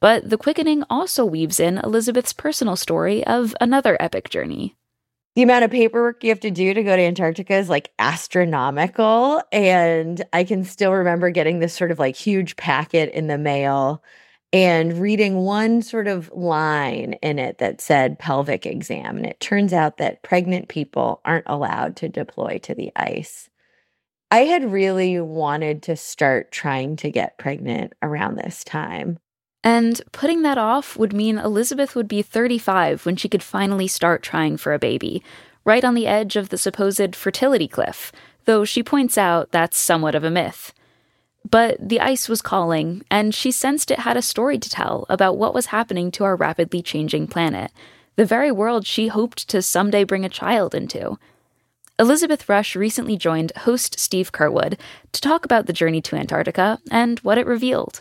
[0.00, 4.76] But The Quickening also weaves in Elizabeth's personal story of another epic journey
[5.36, 9.42] the amount of paperwork you have to do to go to Antarctica is like astronomical.
[9.52, 14.02] And I can still remember getting this sort of like huge packet in the mail
[14.56, 19.18] and reading one sort of line in it that said pelvic exam.
[19.18, 23.50] And it turns out that pregnant people aren't allowed to deploy to the ice.
[24.30, 29.18] I had really wanted to start trying to get pregnant around this time.
[29.62, 34.22] And putting that off would mean Elizabeth would be 35 when she could finally start
[34.22, 35.22] trying for a baby,
[35.66, 38.10] right on the edge of the supposed fertility cliff,
[38.46, 40.72] though she points out that's somewhat of a myth.
[41.48, 45.38] But the ice was calling, and she sensed it had a story to tell about
[45.38, 47.70] what was happening to our rapidly changing planet,
[48.16, 51.18] the very world she hoped to someday bring a child into.
[51.98, 54.78] Elizabeth Rush recently joined host Steve Curwood
[55.12, 58.00] to talk about the journey to Antarctica and what it revealed.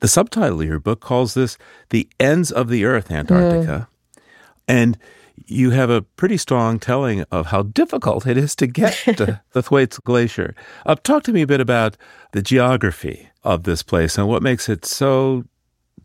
[0.00, 1.58] The subtitle of your book calls this
[1.90, 3.88] The Ends of the Earth, Antarctica.
[4.16, 4.22] Mm.
[4.66, 4.98] And
[5.46, 9.62] you have a pretty strong telling of how difficult it is to get to the
[9.62, 10.54] Thwaites Glacier.
[10.86, 11.96] Uh, talk to me a bit about
[12.32, 15.44] the geography of this place and what makes it so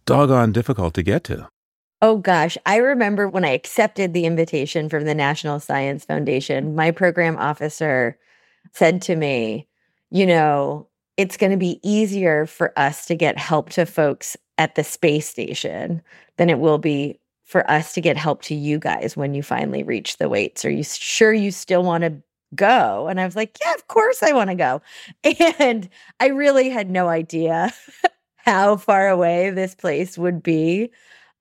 [0.05, 1.47] doggone difficult to get to.
[2.01, 6.91] Oh gosh, I remember when I accepted the invitation from the National Science Foundation, my
[6.91, 8.19] program officer
[8.71, 9.67] said to me,
[10.11, 10.87] You know,
[11.17, 15.27] it's going to be easier for us to get help to folks at the space
[15.27, 16.01] station
[16.37, 19.83] than it will be for us to get help to you guys when you finally
[19.83, 20.65] reach the Thwaites?
[20.65, 22.21] Are you sure you still want to
[22.55, 23.07] go?
[23.07, 24.81] And I was like, yeah, of course I want to go.
[25.60, 27.73] And I really had no idea
[28.38, 30.91] how far away this place would be.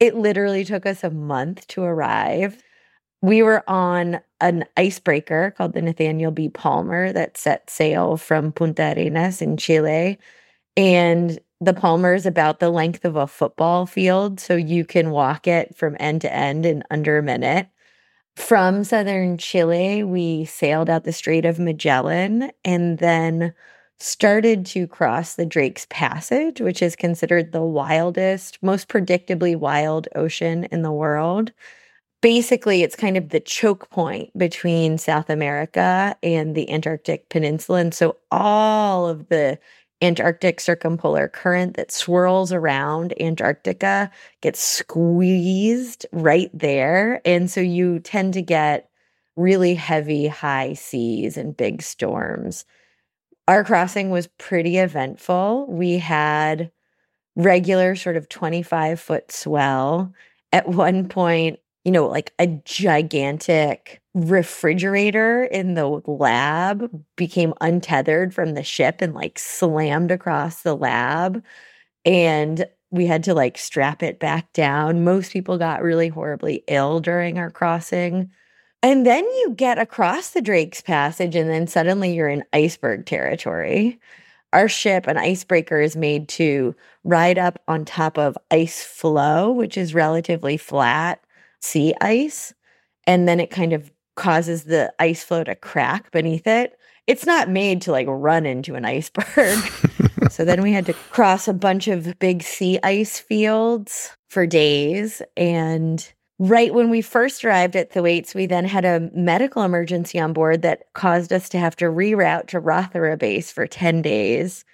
[0.00, 2.62] It literally took us a month to arrive
[3.22, 6.48] we were on an icebreaker called the Nathaniel B.
[6.48, 10.18] Palmer that set sail from Punta Arenas in Chile.
[10.76, 14.40] And the Palmer is about the length of a football field.
[14.40, 17.68] So you can walk it from end to end in under a minute.
[18.36, 23.54] From southern Chile, we sailed out the Strait of Magellan and then
[23.98, 30.64] started to cross the Drake's Passage, which is considered the wildest, most predictably wild ocean
[30.64, 31.52] in the world
[32.22, 37.80] basically it's kind of the choke point between South America and the Antarctic Peninsula.
[37.80, 39.58] And so all of the
[40.02, 44.10] Antarctic circumpolar current that swirls around Antarctica
[44.42, 47.20] gets squeezed right there.
[47.24, 48.90] And so you tend to get
[49.36, 52.64] really heavy high seas and big storms.
[53.48, 55.66] Our crossing was pretty eventful.
[55.68, 56.70] We had
[57.36, 60.12] regular sort of 25 foot swell.
[60.52, 68.54] At one point, you know, like a gigantic refrigerator in the lab became untethered from
[68.54, 71.44] the ship and like slammed across the lab.
[72.04, 75.04] And we had to like strap it back down.
[75.04, 78.32] Most people got really horribly ill during our crossing.
[78.82, 84.00] And then you get across the Drake's Passage, and then suddenly you're in iceberg territory.
[84.52, 86.74] Our ship, an icebreaker, is made to
[87.04, 91.20] ride up on top of ice floe, which is relatively flat
[91.66, 92.54] sea ice.
[93.06, 96.78] And then it kind of causes the ice floe to crack beneath it.
[97.06, 99.58] It's not made to like run into an iceberg.
[100.30, 105.22] so then we had to cross a bunch of big sea ice fields for days.
[105.36, 106.06] And
[106.38, 110.62] right when we first arrived at Thwaites, we then had a medical emergency on board
[110.62, 114.64] that caused us to have to reroute to Rothera base for 10 days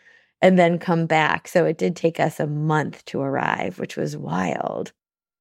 [0.40, 1.48] and then come back.
[1.48, 4.92] So it did take us a month to arrive, which was wild.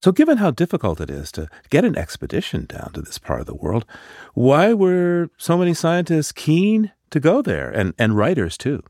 [0.04, 3.46] So, given how difficult it is to get an expedition down to this part of
[3.46, 3.86] the world,
[4.34, 8.82] why were so many scientists keen to go there and, and writers too?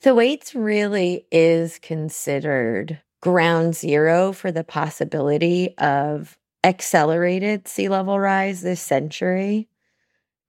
[0.00, 8.60] The Thwaites really is considered ground zero for the possibility of accelerated sea level rise
[8.60, 9.68] this century.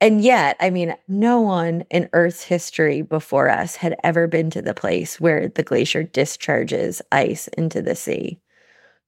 [0.01, 4.61] And yet, I mean, no one in Earth's history before us had ever been to
[4.61, 8.39] the place where the glacier discharges ice into the sea.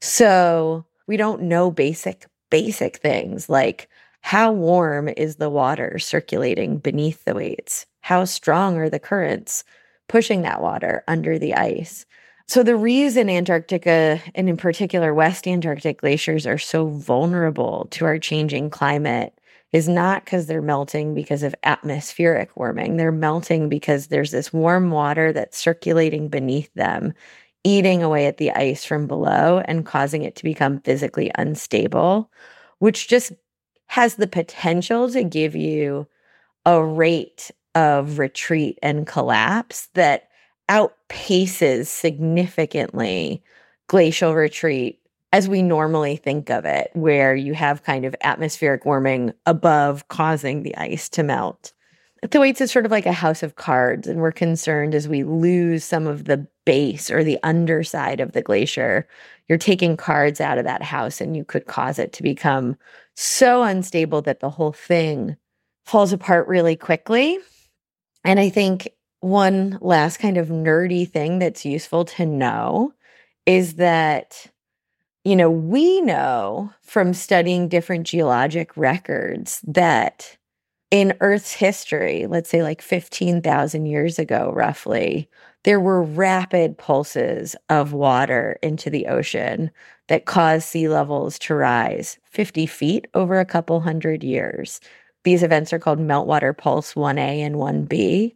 [0.01, 3.89] So we don't know basic, basic things like
[4.21, 7.85] how warm is the water circulating beneath the Thwaites?
[8.01, 9.63] How strong are the currents?
[10.11, 12.05] pushing that water under the ice.
[12.45, 18.19] So, the reason Antarctica, and in particular West Antarctic glaciers, are so vulnerable to our
[18.19, 19.33] changing climate
[19.71, 22.97] is not because they're melting because of atmospheric warming.
[22.97, 27.13] They're melting because there's this warm water that's circulating beneath them,
[27.63, 32.31] eating away at the ice from below and causing it to become physically unstable,
[32.79, 33.31] which just
[33.87, 36.07] has the potential to give you
[36.65, 40.29] a rate of retreat and collapse that
[40.69, 43.43] outpaces significantly
[43.87, 44.99] glacial retreat
[45.33, 50.63] as we normally think of it, where you have kind of atmospheric warming above causing
[50.63, 51.71] the ice to melt.
[52.29, 55.83] Thwaites is sort of like a house of cards, and we're concerned as we lose
[55.83, 59.07] some of the base or the underside of the glacier.
[59.47, 62.77] You're taking cards out of that house, and you could cause it to become
[63.15, 65.35] so unstable that the whole thing
[65.85, 67.39] falls apart really quickly.
[68.23, 68.89] And I think
[69.21, 72.93] one last kind of nerdy thing that's useful to know
[73.47, 74.45] is that,
[75.23, 80.37] you know, we know from studying different geologic records that
[80.91, 85.29] in Earth's history, let's say like 15,000 years ago, roughly,
[85.63, 89.71] there were rapid pulses of water into the ocean
[90.09, 94.81] that caused sea levels to rise 50 feet over a couple hundred years.
[95.23, 98.35] These events are called meltwater pulse 1A and 1B.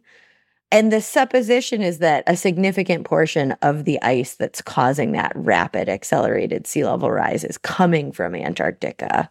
[0.72, 5.88] And the supposition is that a significant portion of the ice that's causing that rapid
[5.88, 9.28] accelerated sea level rise is coming from Antarctica.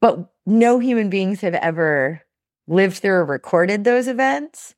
[0.00, 2.22] But no human beings have ever
[2.68, 4.74] lived through or recorded those events.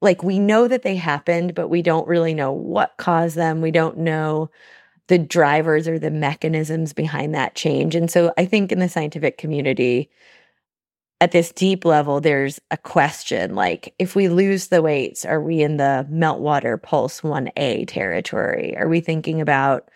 [0.00, 3.60] Like we know that they happened, but we don't really know what caused them.
[3.60, 4.50] We don't know
[5.08, 7.94] the drivers or the mechanisms behind that change.
[7.94, 10.10] And so I think in the scientific community,
[11.20, 15.62] at this deep level, there's a question like, if we lose the Thwaites, are we
[15.62, 18.76] in the meltwater pulse 1A territory?
[18.76, 19.88] Are we thinking about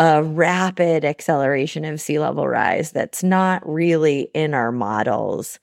[0.00, 5.60] a rapid acceleration of sea level rise that's not really in our models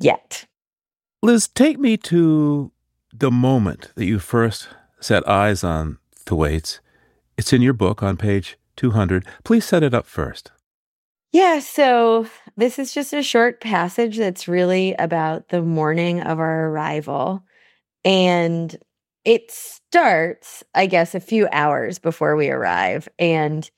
[0.00, 0.46] yet?
[1.26, 2.70] Liz, take me to
[3.12, 4.68] the moment that you first
[5.00, 6.78] set eyes on Thwaites.
[7.36, 9.26] It's in your book on page 200.
[9.42, 10.52] Please set it up first.
[11.32, 16.68] Yeah, so this is just a short passage that's really about the morning of our
[16.68, 17.42] arrival.
[18.04, 18.76] And
[19.24, 23.08] it starts, I guess, a few hours before we arrive.
[23.18, 23.68] And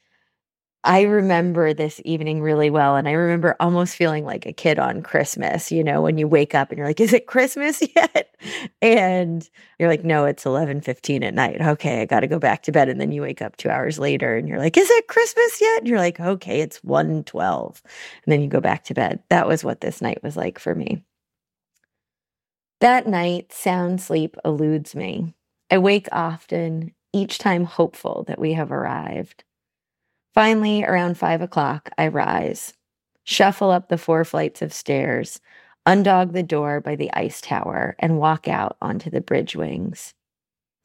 [0.88, 2.96] I remember this evening really well.
[2.96, 6.54] And I remember almost feeling like a kid on Christmas, you know, when you wake
[6.54, 8.34] up and you're like, is it Christmas yet?
[8.80, 9.46] And
[9.78, 11.60] you're like, no, it's 11 15 at night.
[11.60, 12.88] Okay, I got to go back to bed.
[12.88, 15.80] And then you wake up two hours later and you're like, is it Christmas yet?
[15.80, 17.82] And you're like, okay, it's 1 12.
[18.24, 19.22] And then you go back to bed.
[19.28, 21.04] That was what this night was like for me.
[22.80, 25.34] That night, sound sleep eludes me.
[25.70, 29.44] I wake often, each time hopeful that we have arrived.
[30.38, 32.72] Finally, around five o'clock, I rise,
[33.24, 35.40] shuffle up the four flights of stairs,
[35.84, 40.14] undog the door by the ice tower, and walk out onto the bridge wings.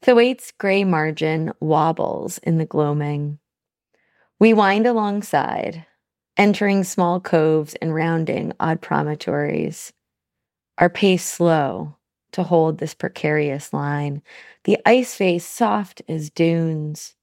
[0.01, 3.37] Thwaites' gray margin wobbles in the gloaming.
[4.39, 5.85] We wind alongside,
[6.35, 9.93] entering small coves and rounding odd promontories.
[10.79, 11.95] Our pace slow
[12.31, 14.23] to hold this precarious line,
[14.63, 17.13] the ice face soft as dunes.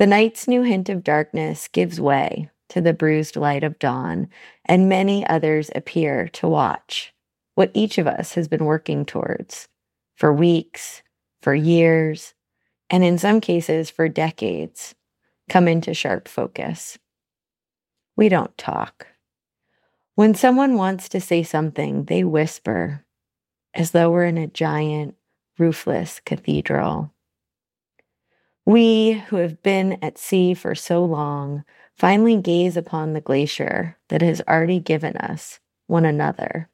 [0.00, 4.30] The night's new hint of darkness gives way to the bruised light of dawn,
[4.64, 7.12] and many others appear to watch
[7.54, 9.68] what each of us has been working towards
[10.16, 11.02] for weeks,
[11.42, 12.32] for years,
[12.88, 14.94] and in some cases for decades
[15.50, 16.96] come into sharp focus.
[18.16, 19.06] We don't talk.
[20.14, 23.04] When someone wants to say something, they whisper
[23.74, 25.16] as though we're in a giant,
[25.58, 27.12] roofless cathedral.
[28.66, 31.64] We who have been at sea for so long
[31.96, 36.68] finally gaze upon the glacier that has already given us one another.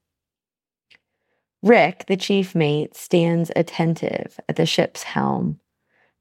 [1.63, 5.59] Rick, the chief mate, stands attentive at the ship's helm,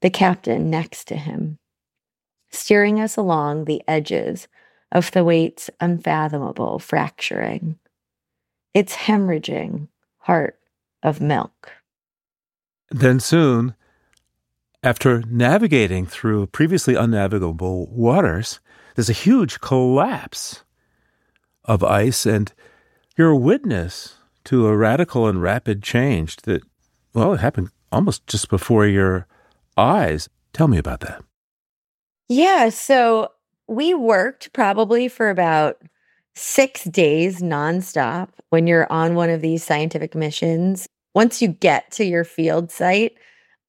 [0.01, 1.59] the captain next to him,
[2.49, 4.47] steering us along the edges
[4.91, 7.77] of the Thwaites' unfathomable fracturing.
[8.73, 9.87] Its hemorrhaging
[10.19, 10.59] heart
[11.03, 11.71] of milk.
[12.89, 13.75] Then soon,
[14.85, 18.59] after navigating through previously unnavigable waters,
[18.95, 20.63] there's a huge collapse
[21.63, 22.53] of ice, and
[23.17, 26.61] you're a witness to a radical and rapid change that,
[27.15, 29.25] well, it happened almost just before your
[29.75, 30.29] eyes.
[30.53, 31.23] Tell me about that.
[32.29, 32.69] Yeah.
[32.69, 33.31] So
[33.67, 35.81] we worked probably for about
[36.35, 40.87] six days nonstop when you're on one of these scientific missions.
[41.15, 43.17] Once you get to your field site,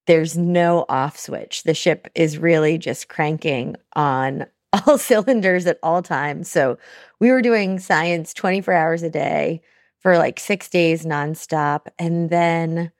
[0.06, 1.64] there's no off switch.
[1.64, 4.46] The ship is really just cranking on
[4.86, 6.50] all cylinders at all times.
[6.50, 6.78] So
[7.20, 9.62] we were doing science 24 hours a day
[10.00, 11.86] for like six days nonstop.
[11.98, 12.92] And then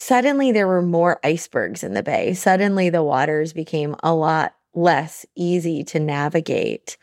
[0.00, 2.34] suddenly there were more icebergs in the bay.
[2.34, 6.96] Suddenly the waters became a lot less easy to navigate.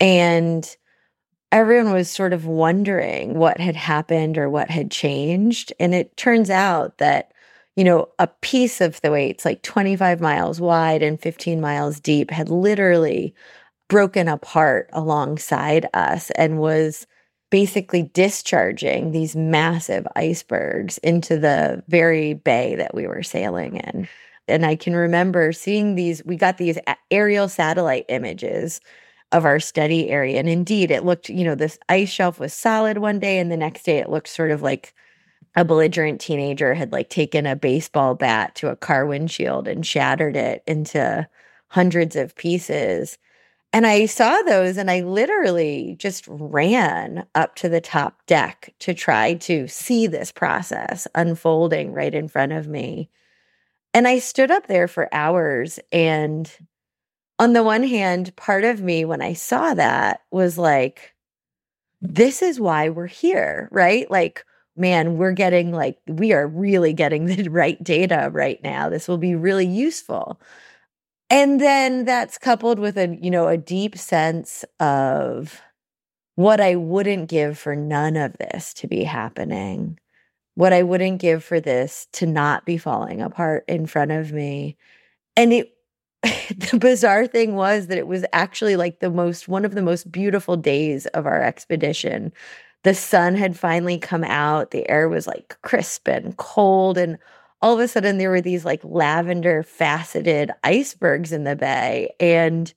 [0.00, 0.76] And
[1.50, 5.72] everyone was sort of wondering what had happened or what had changed.
[5.78, 7.32] And it turns out that,
[7.76, 12.48] you know, a piece of Thwaites, like 25 miles wide and 15 miles deep, had
[12.48, 13.34] literally
[13.88, 17.06] broken apart alongside us and was
[17.50, 24.08] basically discharging these massive icebergs into the very bay that we were sailing in.
[24.48, 26.78] And I can remember seeing these, we got these
[27.10, 28.80] aerial satellite images
[29.32, 30.38] of our study area.
[30.38, 33.56] And indeed, it looked, you know, this ice shelf was solid one day, and the
[33.56, 34.94] next day it looked sort of like
[35.54, 40.36] a belligerent teenager had like taken a baseball bat to a car windshield and shattered
[40.36, 41.28] it into
[41.68, 43.18] hundreds of pieces.
[43.74, 48.92] And I saw those and I literally just ran up to the top deck to
[48.92, 53.08] try to see this process unfolding right in front of me.
[53.94, 55.78] And I stood up there for hours.
[55.90, 56.50] And
[57.38, 61.14] on the one hand, part of me, when I saw that, was like,
[62.00, 64.10] this is why we're here, right?
[64.10, 64.44] Like,
[64.76, 68.88] man, we're getting like, we are really getting the right data right now.
[68.88, 70.40] This will be really useful.
[71.30, 75.62] And then that's coupled with a, you know, a deep sense of
[76.34, 79.98] what I wouldn't give for none of this to be happening
[80.54, 84.76] what I wouldn't give for this to not be falling apart in front of me.
[85.36, 85.72] And it,
[86.22, 90.10] the bizarre thing was that it was actually like the most, one of the most
[90.12, 92.32] beautiful days of our expedition.
[92.84, 96.98] The sun had finally come out, the air was like crisp and cold.
[96.98, 97.18] And
[97.60, 102.14] all of a sudden, there were these like lavender faceted icebergs in the bay.
[102.18, 102.72] And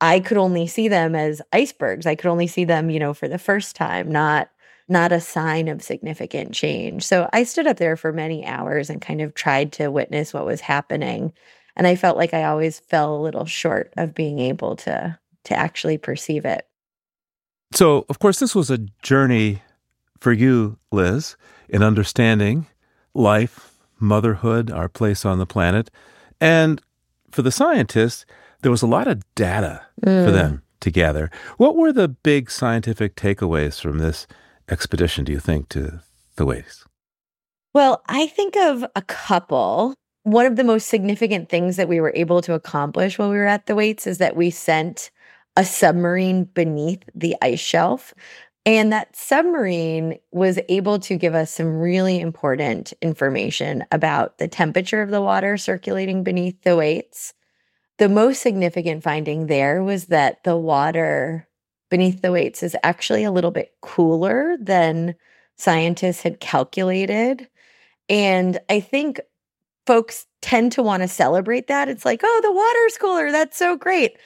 [0.00, 2.06] I could only see them as icebergs.
[2.06, 4.50] I could only see them, you know, for the first time, not
[4.88, 7.04] not a sign of significant change.
[7.04, 10.44] So I stood up there for many hours and kind of tried to witness what
[10.44, 11.32] was happening.
[11.76, 15.56] And I felt like I always fell a little short of being able to to
[15.56, 16.66] actually perceive it.
[17.72, 19.62] So, of course, this was a journey
[20.18, 21.36] for you, Liz,
[21.68, 22.66] in understanding
[23.14, 25.90] life, motherhood, our place on the planet.
[26.40, 26.80] And
[27.30, 28.24] for the scientists,
[28.62, 30.24] there was a lot of data mm.
[30.24, 31.30] for them to gather.
[31.56, 34.26] What were the big scientific takeaways from this
[34.68, 36.02] expedition do you think to the
[36.36, 36.84] Thwaites?
[37.74, 39.94] Well, I think of a couple.
[40.22, 43.46] One of the most significant things that we were able to accomplish while we were
[43.46, 45.10] at the Thwaites is that we sent
[45.56, 48.14] a submarine beneath the ice shelf.
[48.66, 55.02] And that submarine was able to give us some really important information about the temperature
[55.02, 57.34] of the water circulating beneath the Thwaites.
[57.98, 61.46] The most significant finding there was that the water
[61.90, 65.14] beneath the Thwaites is actually a little bit cooler than
[65.56, 67.46] scientists had calculated.
[68.08, 69.20] And I think
[69.86, 71.88] folks tend to want to celebrate that.
[71.88, 73.30] It's like, oh, the water's cooler.
[73.30, 74.16] That's so great.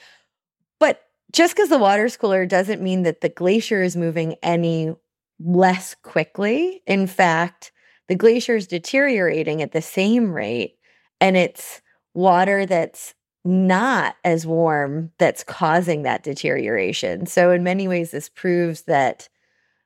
[1.31, 4.95] Just because the water's cooler doesn't mean that the glacier is moving any
[5.39, 6.81] less quickly.
[6.87, 7.71] In fact,
[8.07, 10.77] the glacier is deteriorating at the same rate,
[11.21, 11.81] and it's
[12.13, 13.13] water that's
[13.45, 17.25] not as warm that's causing that deterioration.
[17.25, 19.29] So, in many ways, this proves that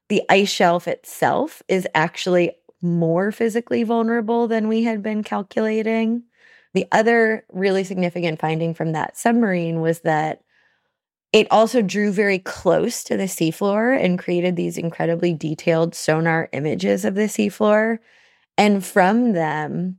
[0.10, 6.24] the ice shelf itself is actually more physically vulnerable than we had been calculating.
[6.74, 10.42] The other really significant finding from that submarine was that
[11.34, 17.04] it also drew very close to the seafloor and created these incredibly detailed sonar images
[17.04, 17.98] of the seafloor.
[18.58, 19.98] And from them,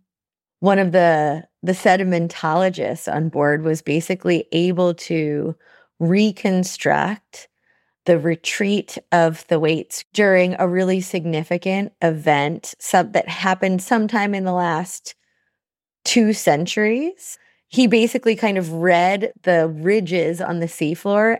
[0.60, 5.56] one of the the sedimentologists on board was basically able to
[5.98, 7.48] reconstruct
[8.06, 14.52] the retreat of the Thwaites during a really significant event that happened sometime in the
[14.52, 15.14] last
[16.04, 17.38] two centuries.
[17.74, 21.38] He basically kind of read the ridges on the seafloor.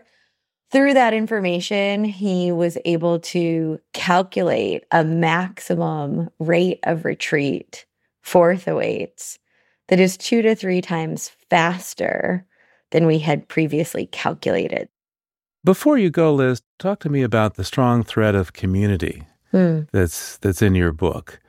[0.69, 7.85] Through that information, he was able to calculate a maximum rate of retreat
[8.21, 9.39] for Thwaites
[9.87, 12.45] that is two to three times faster
[12.91, 14.89] than we had previously calculated.
[15.63, 19.83] Before you go, Liz, talk to me about the strong thread of community hmm.
[19.93, 21.39] that's that's in your book.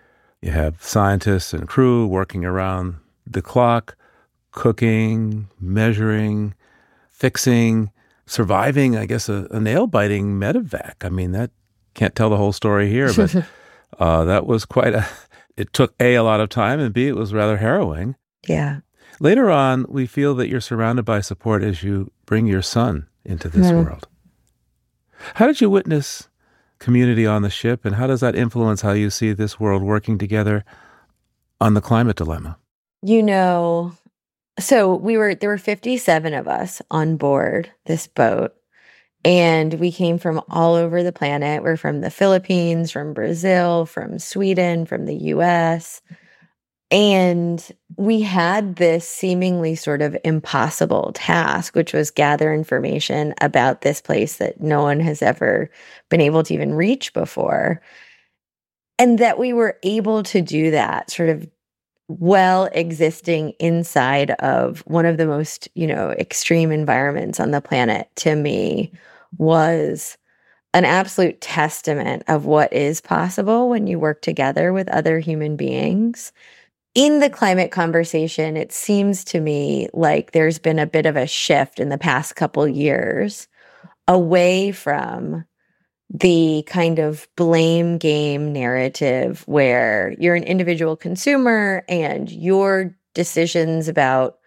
[0.40, 3.96] You have scientists and crew working around the clock,
[4.56, 6.54] cooking, measuring,
[7.10, 7.92] fixing,
[8.26, 11.04] surviving, I guess, a, a nail biting medevac.
[11.04, 11.52] I mean, that
[11.94, 13.34] can't tell the whole story here, but
[14.00, 15.06] uh, that was quite a.
[15.56, 18.16] It took A, a lot of time, and B, it was rather harrowing.
[18.46, 18.80] Yeah.
[19.20, 23.48] Later on, we feel that you're surrounded by support as you bring your son into
[23.48, 23.84] this mm.
[23.84, 24.08] world.
[25.36, 26.28] How did you witness
[26.78, 30.18] community on the ship, and how does that influence how you see this world working
[30.18, 30.64] together
[31.58, 32.58] on the climate dilemma?
[33.00, 33.92] You know,
[34.58, 38.54] so we were there were 57 of us on board this boat
[39.26, 41.64] and we came from all over the planet.
[41.64, 46.00] We're from the Philippines, from Brazil, from Sweden, from the US.
[46.92, 47.60] And
[47.96, 54.36] we had this seemingly sort of impossible task, which was gather information about this place
[54.36, 55.68] that no one has ever
[56.08, 57.82] been able to even reach before.
[58.96, 61.48] And that we were able to do that sort of
[62.08, 68.08] well existing inside of one of the most, you know, extreme environments on the planet
[68.16, 68.92] to me
[69.38, 70.16] was
[70.72, 76.32] an absolute testament of what is possible when you work together with other human beings.
[76.94, 81.26] In the climate conversation, it seems to me like there's been a bit of a
[81.26, 83.48] shift in the past couple years
[84.06, 85.44] away from
[86.10, 94.38] the kind of blame game narrative where you're an individual consumer and your decisions about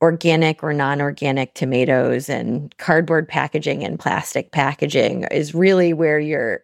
[0.00, 6.60] organic or non-organic tomatoes and cardboard packaging and plastic packaging is really where your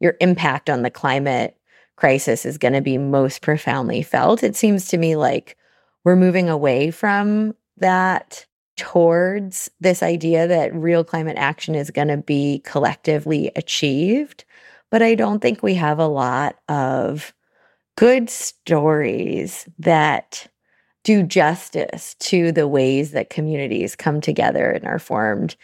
[0.00, 1.56] your impact on the climate
[1.96, 4.42] crisis is going to be most profoundly felt.
[4.42, 5.56] It seems to me like
[6.04, 8.46] we're moving away from that
[8.80, 14.44] towards this idea that real climate action is going to be collectively achieved.
[14.90, 17.34] But I don't think we have a lot of
[17.96, 20.46] good stories that
[21.04, 25.56] do justice to the ways that communities come together and are formed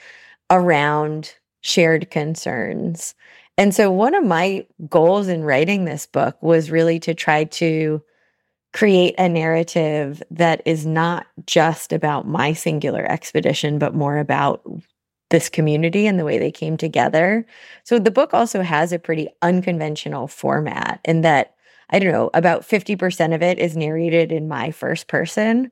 [0.50, 3.14] around shared concerns
[3.58, 8.02] and so, one of my goals in writing this book was really to try to
[8.76, 14.62] create a narrative that is not just about my singular expedition, but more about
[15.30, 17.46] this community and the way they came together.
[17.84, 21.54] So, the book also has a pretty unconventional format in that,
[21.88, 25.70] I don't know, about 50% of it is narrated in my first person.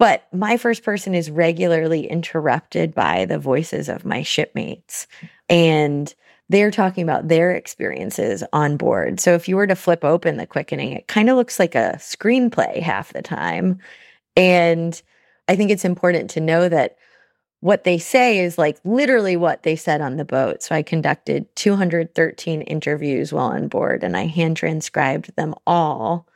[0.00, 5.06] But my first person is regularly interrupted by the voices of my shipmates.
[5.48, 6.12] And
[6.48, 9.18] they're talking about their experiences on board.
[9.20, 11.94] So if you were to flip open the quickening, it kind of looks like a
[11.98, 13.78] screenplay half the time.
[14.36, 15.00] And
[15.48, 16.96] I think it's important to know that
[17.60, 20.62] what they say is like literally what they said on the boat.
[20.62, 26.28] So I conducted 213 interviews while on board and I hand transcribed them all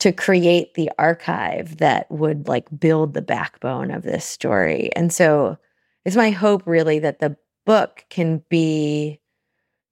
[0.00, 4.90] to create the archive that would like build the backbone of this story.
[4.94, 5.56] And so
[6.04, 9.19] it's my hope really that the book can be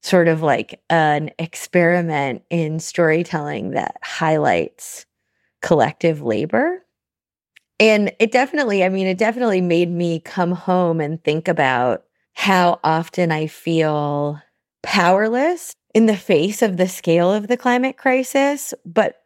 [0.02, 5.06] sort of like an experiment in storytelling that highlights
[5.60, 6.84] collective labor.
[7.80, 12.80] And it definitely, I mean, it definitely made me come home and think about how
[12.84, 14.40] often I feel
[14.82, 18.74] powerless in the face of the scale of the climate crisis.
[18.84, 19.22] But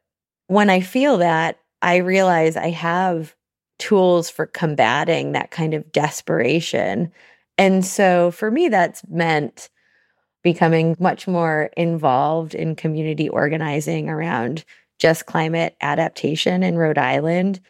[0.46, 3.34] when I feel that, I realize I have
[3.78, 7.10] tools for combating that kind of desperation.
[7.58, 9.68] And so for me, that's meant
[10.42, 14.64] becoming much more involved in community organizing around
[14.98, 17.60] just climate adaptation in Rhode Island.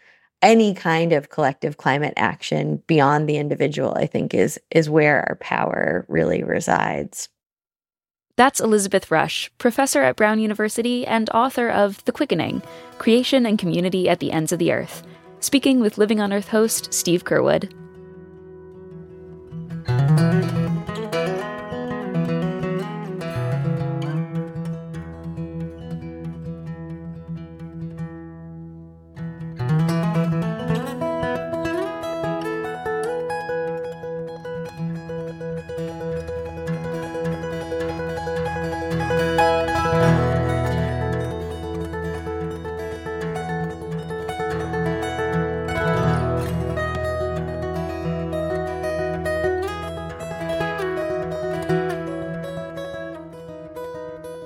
[0.41, 5.37] Any kind of collective climate action beyond the individual, I think, is is where our
[5.37, 7.29] power really resides.
[8.37, 12.63] That's Elizabeth Rush, professor at Brown University and author of The Quickening
[12.99, 15.03] Creation and Community at the Ends of the Earth,
[15.41, 17.73] speaking with Living on Earth host Steve Curwood.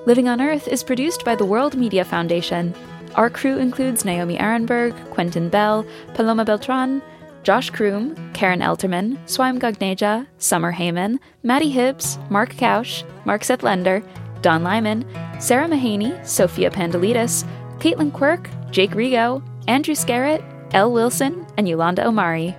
[0.06, 2.72] Living on Earth is produced by the World Media Foundation.
[3.16, 5.84] Our crew includes Naomi Arenberg, Quentin Bell,
[6.14, 7.02] Paloma Beltran,
[7.42, 14.00] Josh Croom, Karen Elterman, Swayam Gagneja, Summer Heyman, Maddie Hibbs, Mark Kausch, Mark Seth Lender,
[14.42, 15.04] Don Lyman,
[15.40, 17.44] Sarah Mahaney, Sophia Pandelidis,
[17.80, 22.54] Caitlin Quirk, Jake Rego, Andrew Skerritt, Elle Wilson, and Yolanda Omari.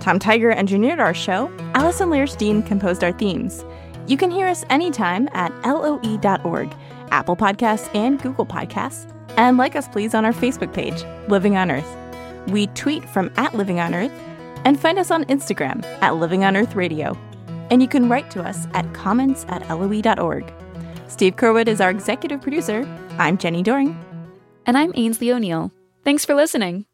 [0.00, 1.48] Tom Tiger engineered our show.
[1.76, 3.64] Allison Lirish Dean composed our themes.
[4.08, 6.74] You can hear us anytime at loe.org,
[7.10, 9.08] Apple Podcasts, and Google Podcasts.
[9.36, 11.96] And like us, please, on our Facebook page, Living on Earth.
[12.48, 14.12] We tweet from at Living on Earth
[14.64, 17.16] and find us on Instagram at Living on Earth Radio.
[17.70, 20.52] And you can write to us at comments at loe.org.
[21.06, 22.80] Steve Curwood is our executive producer.
[23.18, 23.98] I'm Jenni Doering.
[24.66, 25.72] And I'm Aynsley O'Neill.
[26.04, 26.86] Thanks for listening.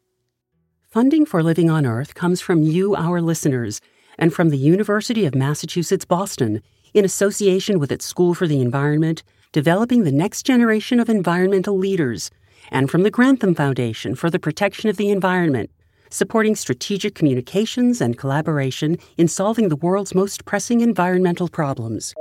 [0.89, 3.81] Funding for Living on Earth comes from you, our listeners,
[4.17, 6.61] and from the University of Massachusetts Boston
[6.93, 12.29] in association with its School for the Environment, developing the next generation of environmental leaders,
[12.71, 15.69] and from the Grantham Foundation for the Protection of the Environment,
[16.09, 22.13] supporting strategic communications and collaboration in solving the world's most pressing environmental problems.